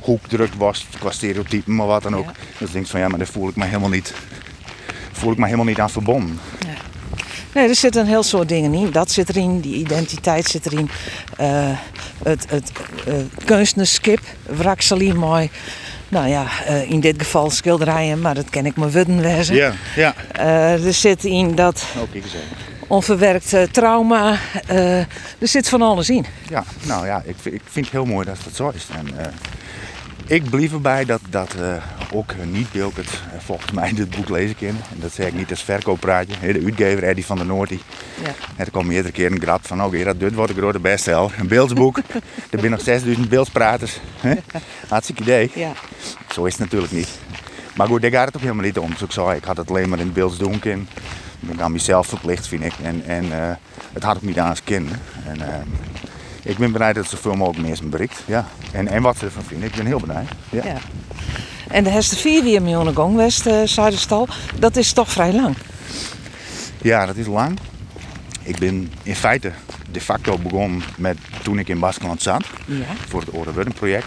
hoekdruk 0.00 0.54
was 0.54 0.86
qua 0.98 1.10
stereotypen, 1.10 1.74
maar 1.74 1.86
wat 1.86 2.02
dan 2.02 2.16
ook. 2.16 2.24
Ja. 2.24 2.32
Dus 2.58 2.68
ik 2.68 2.72
denk 2.72 2.86
van 2.86 3.00
ja, 3.00 3.08
maar 3.08 3.18
daar 3.18 3.26
voel 3.26 3.48
ik 3.48 3.56
me 3.56 3.64
helemaal 3.64 3.88
niet, 3.88 4.14
voel 5.12 5.32
ik 5.32 5.38
me 5.38 5.44
helemaal 5.44 5.66
niet 5.66 5.80
aan 5.80 5.90
verbonden. 5.90 6.38
Ja. 6.66 6.74
Nee, 7.54 7.68
er 7.68 7.74
zitten 7.74 8.00
een 8.00 8.08
heel 8.08 8.22
soort 8.22 8.48
dingen 8.48 8.74
in. 8.74 8.90
Dat 8.90 9.10
zit 9.10 9.28
erin, 9.28 9.60
die 9.60 9.74
identiteit 9.74 10.46
zit 10.46 10.66
erin. 10.66 10.90
Uh, 11.40 11.78
het 12.22 12.50
het 12.50 12.72
uh, 13.08 13.14
kunstnerskip, 13.44 14.20
wrakselie 14.42 15.14
mooi. 15.14 15.50
Nou 16.08 16.28
ja, 16.28 16.46
uh, 16.68 16.90
in 16.90 17.00
dit 17.00 17.14
geval 17.18 17.50
schilderijen, 17.50 18.20
maar 18.20 18.34
dat 18.34 18.50
ken 18.50 18.66
ik 18.66 18.76
me 18.76 18.90
wudden 18.90 19.20
wezen. 19.20 19.54
Ja, 19.54 19.72
ja. 19.96 20.14
er 20.32 20.92
zit 20.92 21.24
in 21.24 21.54
dat 21.54 21.84
onverwerkt 22.86 23.56
trauma. 23.70 24.38
er 24.66 25.08
zit 25.48 25.68
van 25.68 25.82
alles 25.82 26.10
in. 26.10 26.26
Ja, 26.48 26.64
nou 26.82 27.06
ja, 27.06 27.22
ik, 27.24 27.36
ik 27.42 27.62
vind 27.64 27.86
het 27.86 27.94
heel 27.94 28.04
mooi 28.04 28.26
dat 28.26 28.38
het 28.44 28.56
zo 28.56 28.72
is. 28.74 28.86
En, 28.96 29.32
ik 30.26 30.50
blijf 30.50 30.72
erbij 30.72 31.04
dat, 31.04 31.20
dat 31.30 31.54
uh, 31.60 31.76
ook 32.12 32.34
niet 32.44 32.72
Bilkert 32.72 33.10
uh, 33.12 33.40
volgens 33.40 33.72
mij 33.72 33.92
dit 33.92 34.10
boek 34.10 34.28
lezen 34.28 34.56
kan. 34.56 34.68
En 34.68 35.00
dat 35.00 35.12
zeg 35.12 35.26
ik 35.26 35.34
niet 35.34 35.50
als 35.50 35.62
verkooppraatje. 35.62 36.52
De 36.52 36.62
uitgever 36.64 37.02
Eddie 37.02 37.26
van 37.26 37.36
der 37.36 37.46
Noortie. 37.46 37.80
Ja. 38.24 38.34
Er 38.56 38.70
kwam 38.70 38.86
meerdere 38.86 39.12
keren 39.12 39.32
een 39.32 39.42
grap 39.42 39.66
van, 39.66 39.84
oké, 39.84 40.04
dat 40.04 40.20
dit 40.20 40.34
wordt 40.34 40.50
een 40.50 40.58
grote 40.58 40.78
bestseller. 40.78 41.34
Een 41.38 41.48
beeldsboek. 41.48 41.98
er 42.50 42.58
zijn 42.58 42.70
nog 42.70 42.80
6000 42.80 43.28
beeldspraters. 43.28 44.00
Hartstikke 44.88 45.22
idee. 45.22 45.50
Ja. 45.54 45.72
Zo 46.32 46.44
is 46.44 46.52
het 46.52 46.60
natuurlijk 46.62 46.92
niet. 46.92 47.08
Maar 47.76 47.86
goed, 47.86 48.02
daar 48.02 48.10
gaat 48.10 48.26
het 48.26 48.36
ook 48.36 48.42
helemaal 48.42 48.64
niet 48.64 48.78
om. 48.78 48.86
Zoals 48.86 49.02
ik 49.02 49.10
zei, 49.10 49.36
ik 49.36 49.44
had 49.44 49.56
het 49.56 49.70
alleen 49.70 49.88
maar 49.88 49.98
in 49.98 50.04
het 50.04 50.14
beeld 50.14 50.38
doen 50.38 50.58
kunnen. 50.58 50.88
Ik 51.40 51.48
ben 51.48 51.60
aan 51.60 51.72
mezelf 51.72 52.06
verplicht, 52.06 52.48
vind 52.48 52.64
ik. 52.64 52.72
En, 52.82 53.02
en 53.06 53.24
uh, 53.24 53.50
het 53.92 54.02
had 54.02 54.16
ook 54.16 54.22
niet 54.22 54.38
aan 54.38 54.48
als 54.48 54.64
kind. 54.64 54.90
En, 55.26 55.40
ik 56.46 56.58
ben 56.58 56.72
blij 56.72 56.92
dat 56.92 57.08
zoveel 57.08 57.34
mogelijk 57.34 57.68
mensen 57.68 57.90
bereikt. 57.90 58.22
Ja. 58.26 58.46
En, 58.72 58.88
en 58.88 59.02
wat 59.02 59.18
ze 59.18 59.24
ervan 59.24 59.42
vinden, 59.42 59.68
ik 59.68 59.74
ben 59.74 59.86
heel 59.86 60.00
blij. 60.00 60.24
Ja. 60.50 60.64
ja. 60.64 60.76
En 61.68 61.84
de 61.84 61.90
Hester 61.90 62.16
4 62.16 62.42
die 62.42 62.60
miljoen 62.60 62.94
gang 62.94 63.16
west 63.16 63.46
uh, 63.46 63.62
Zuiderstal, 63.64 64.28
dat 64.58 64.76
is 64.76 64.92
toch 64.92 65.10
vrij 65.10 65.32
lang? 65.32 65.56
Ja, 66.82 67.06
dat 67.06 67.16
is 67.16 67.26
lang. 67.26 67.58
Ik 68.42 68.58
ben 68.58 68.92
in 69.02 69.14
feite 69.16 69.52
de 69.90 70.00
facto 70.00 70.38
begonnen 70.38 70.82
met 70.96 71.16
toen 71.42 71.58
ik 71.58 71.68
in 71.68 71.78
Baskeland 71.78 72.22
zat. 72.22 72.44
Ja. 72.66 72.84
Voor 73.08 73.20
het 73.20 73.34
Orenwurden 73.34 73.72
project. 73.72 74.06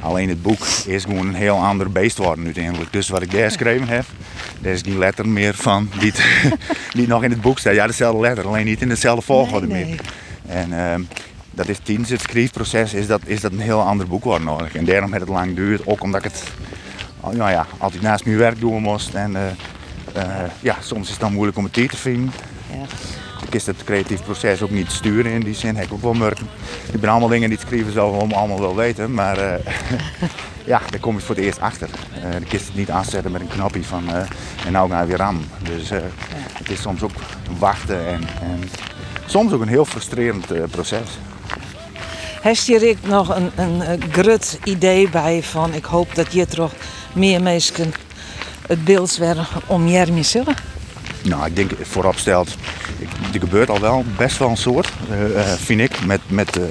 Alleen 0.00 0.28
het 0.28 0.42
boek 0.42 0.66
is 0.86 1.04
gewoon 1.04 1.28
een 1.28 1.34
heel 1.34 1.56
ander 1.56 1.92
beest 1.92 2.18
worden 2.18 2.44
uiteindelijk. 2.44 2.92
Dus 2.92 3.08
wat 3.08 3.22
ik 3.22 3.30
daar 3.30 3.44
geschreven 3.44 3.88
heb, 3.88 4.04
daar 4.60 4.72
is 4.72 4.82
die 4.82 4.98
letter 4.98 5.28
meer 5.28 5.54
van 5.54 5.90
die, 5.98 6.12
die 6.92 7.06
nog 7.14 7.22
in 7.22 7.30
het 7.30 7.40
boek 7.40 7.58
staat. 7.58 7.74
Ja, 7.74 7.86
dezelfde 7.86 8.20
letter, 8.20 8.46
alleen 8.46 8.64
niet 8.64 8.80
in 8.80 8.88
dezelfde 8.88 9.24
volgorde 9.24 9.66
nee, 9.66 9.84
nee. 9.84 9.94
meer. 9.94 10.00
En 10.46 10.70
uh, 10.70 11.06
dat 11.54 11.68
is 11.68 11.78
tijdens 11.82 12.10
het 12.10 12.20
schrijfproces 12.20 12.94
is 12.94 13.06
dat, 13.06 13.20
is 13.24 13.40
dat 13.40 13.52
een 13.52 13.60
heel 13.60 13.82
ander 13.82 14.06
boek 14.06 14.24
worden 14.24 14.46
nodig. 14.46 14.74
En 14.74 14.84
daarom 14.84 15.10
heeft 15.10 15.24
het 15.24 15.34
lang 15.34 15.48
geduurd. 15.48 15.86
Ook 15.86 16.02
omdat 16.02 16.24
ik 16.24 16.30
het 16.32 16.44
nou 17.20 17.50
ja, 17.50 17.66
altijd 17.78 18.02
naast 18.02 18.24
mijn 18.24 18.36
werk 18.36 18.60
doen 18.60 18.82
moest. 18.82 19.14
En 19.14 19.32
uh, 19.32 19.40
uh, 20.16 20.22
ja, 20.60 20.76
soms 20.80 21.04
is 21.04 21.10
het 21.10 21.20
dan 21.20 21.32
moeilijk 21.32 21.56
om 21.56 21.64
het 21.64 21.72
tijd 21.72 21.90
te 21.90 21.96
vinden. 21.96 22.32
Ja. 22.70 22.86
Ik 23.46 23.54
is 23.54 23.66
het 23.66 23.84
creatief 23.84 24.22
proces 24.22 24.62
ook 24.62 24.70
niet 24.70 24.90
sturen 24.90 25.32
in 25.32 25.40
die 25.40 25.54
zin. 25.54 25.76
Heb 25.76 25.84
ik 25.84 25.92
ook 25.92 26.02
wel 26.02 26.14
merken. 26.14 26.46
Ik 26.92 27.00
ben 27.00 27.10
allemaal 27.10 27.28
dingen 27.28 27.48
die 27.48 27.58
het 27.58 27.66
schrijven 27.66 28.20
om 28.20 28.32
allemaal 28.32 28.60
wel 28.60 28.76
weten. 28.76 29.14
Maar 29.14 29.38
uh, 29.38 29.72
ja, 30.72 30.80
daar 30.90 31.00
kom 31.00 31.14
je 31.14 31.20
voor 31.20 31.34
het 31.34 31.44
eerst 31.44 31.60
achter. 31.60 31.88
Uh, 32.24 32.40
ik 32.40 32.52
is 32.52 32.66
het 32.66 32.74
niet 32.74 32.90
aanzetten 32.90 33.32
met 33.32 33.40
een 33.40 33.48
knopje 33.48 33.84
van 33.84 34.08
en 34.66 34.72
nou 34.72 34.90
ga 34.90 35.00
je 35.00 35.06
weer 35.06 35.22
aan. 35.22 35.44
Dus 35.62 35.90
het 36.52 36.70
is 36.70 36.80
soms 36.80 37.02
ook 37.02 37.12
wachten 37.58 38.06
en, 38.06 38.20
en 38.40 38.62
soms 39.26 39.52
ook 39.52 39.60
een 39.60 39.68
heel 39.68 39.84
frustrerend 39.84 40.70
proces. 40.70 41.18
Heeft 42.44 42.66
hier 42.66 42.96
nog 43.02 43.36
een, 43.36 43.50
een, 43.56 43.80
idee 44.64 45.08
bij 45.08 45.42
van 45.42 45.74
ik 45.74 45.84
hoop 45.84 46.14
dat 46.14 46.32
je 46.32 46.46
toch 46.46 46.72
meer 47.12 47.42
mensen 47.42 47.94
het 48.66 48.84
beeld 48.84 49.16
weer 49.16 49.48
om 49.66 49.88
Jeremy 49.88 50.22
zullen? 50.22 50.54
Nou, 51.22 51.46
ik 51.46 51.56
denk 51.56 51.70
voorop 51.82 52.16
stelt, 52.16 52.48
ik- 52.98 53.08
er 53.34 53.40
gebeurt 53.40 53.70
al 53.70 53.80
wel 53.80 54.04
best 54.16 54.38
wel 54.38 54.48
een 54.48 54.56
soort, 54.56 54.92
eh, 55.10 55.40
eh, 55.40 55.58
vind 55.58 55.80
ik, 55.80 56.04
met, 56.04 56.20
met 56.26 56.56
eh, 56.56 56.62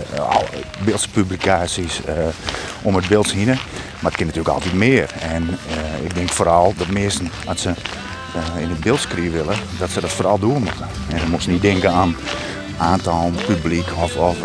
om 2.82 2.96
het 2.96 3.08
beeld 3.08 3.32
heen. 3.32 3.46
Maar 3.46 4.12
het 4.12 4.16
kan 4.16 4.26
natuurlijk 4.26 4.56
altijd 4.56 4.74
meer. 4.74 5.10
En 5.20 5.58
ik 6.04 6.16
denk 6.16 6.30
vooral 6.30 6.74
dat 6.78 6.88
mensen, 6.88 7.32
als 7.46 7.62
ze 7.62 7.70
in 8.60 8.70
het 8.70 8.80
beeld 8.80 9.00
willen, 9.32 9.56
dat 9.80 9.90
ze 9.90 10.02
dat 10.02 10.12
vooral 10.12 10.40
doen 10.40 10.64
moeten. 10.64 10.88
En 11.10 11.18
dan 11.18 11.30
moeten 11.30 11.42
ze 11.42 11.50
niet 11.50 11.62
denken 11.62 11.92
aan 11.92 12.16
aantal 12.78 13.32
publiek 13.46 13.88
of, 14.02 14.16
of 14.16 14.38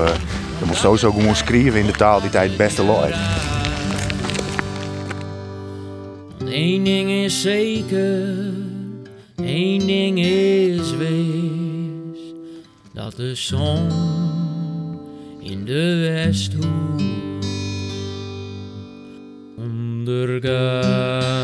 je 0.58 0.64
moet 0.66 0.76
sowieso 0.76 1.10
gewoon 1.12 1.36
schrijven 1.36 1.80
in 1.80 1.86
de 1.86 1.92
taal 1.92 2.20
die 2.20 2.30
tijd 2.30 2.48
het 2.48 2.58
beste 2.58 2.82
loopt. 2.82 3.16
Eén 6.38 6.84
ding 6.84 7.10
is 7.10 7.40
zeker, 7.40 8.52
één 9.36 9.86
ding 9.86 10.18
is 10.18 10.96
wees, 10.96 12.18
dat 12.92 13.16
de 13.16 13.34
zon 13.34 13.88
in 15.40 15.64
de 15.64 16.10
westhoek 16.12 17.00
ondergaat. 19.56 21.38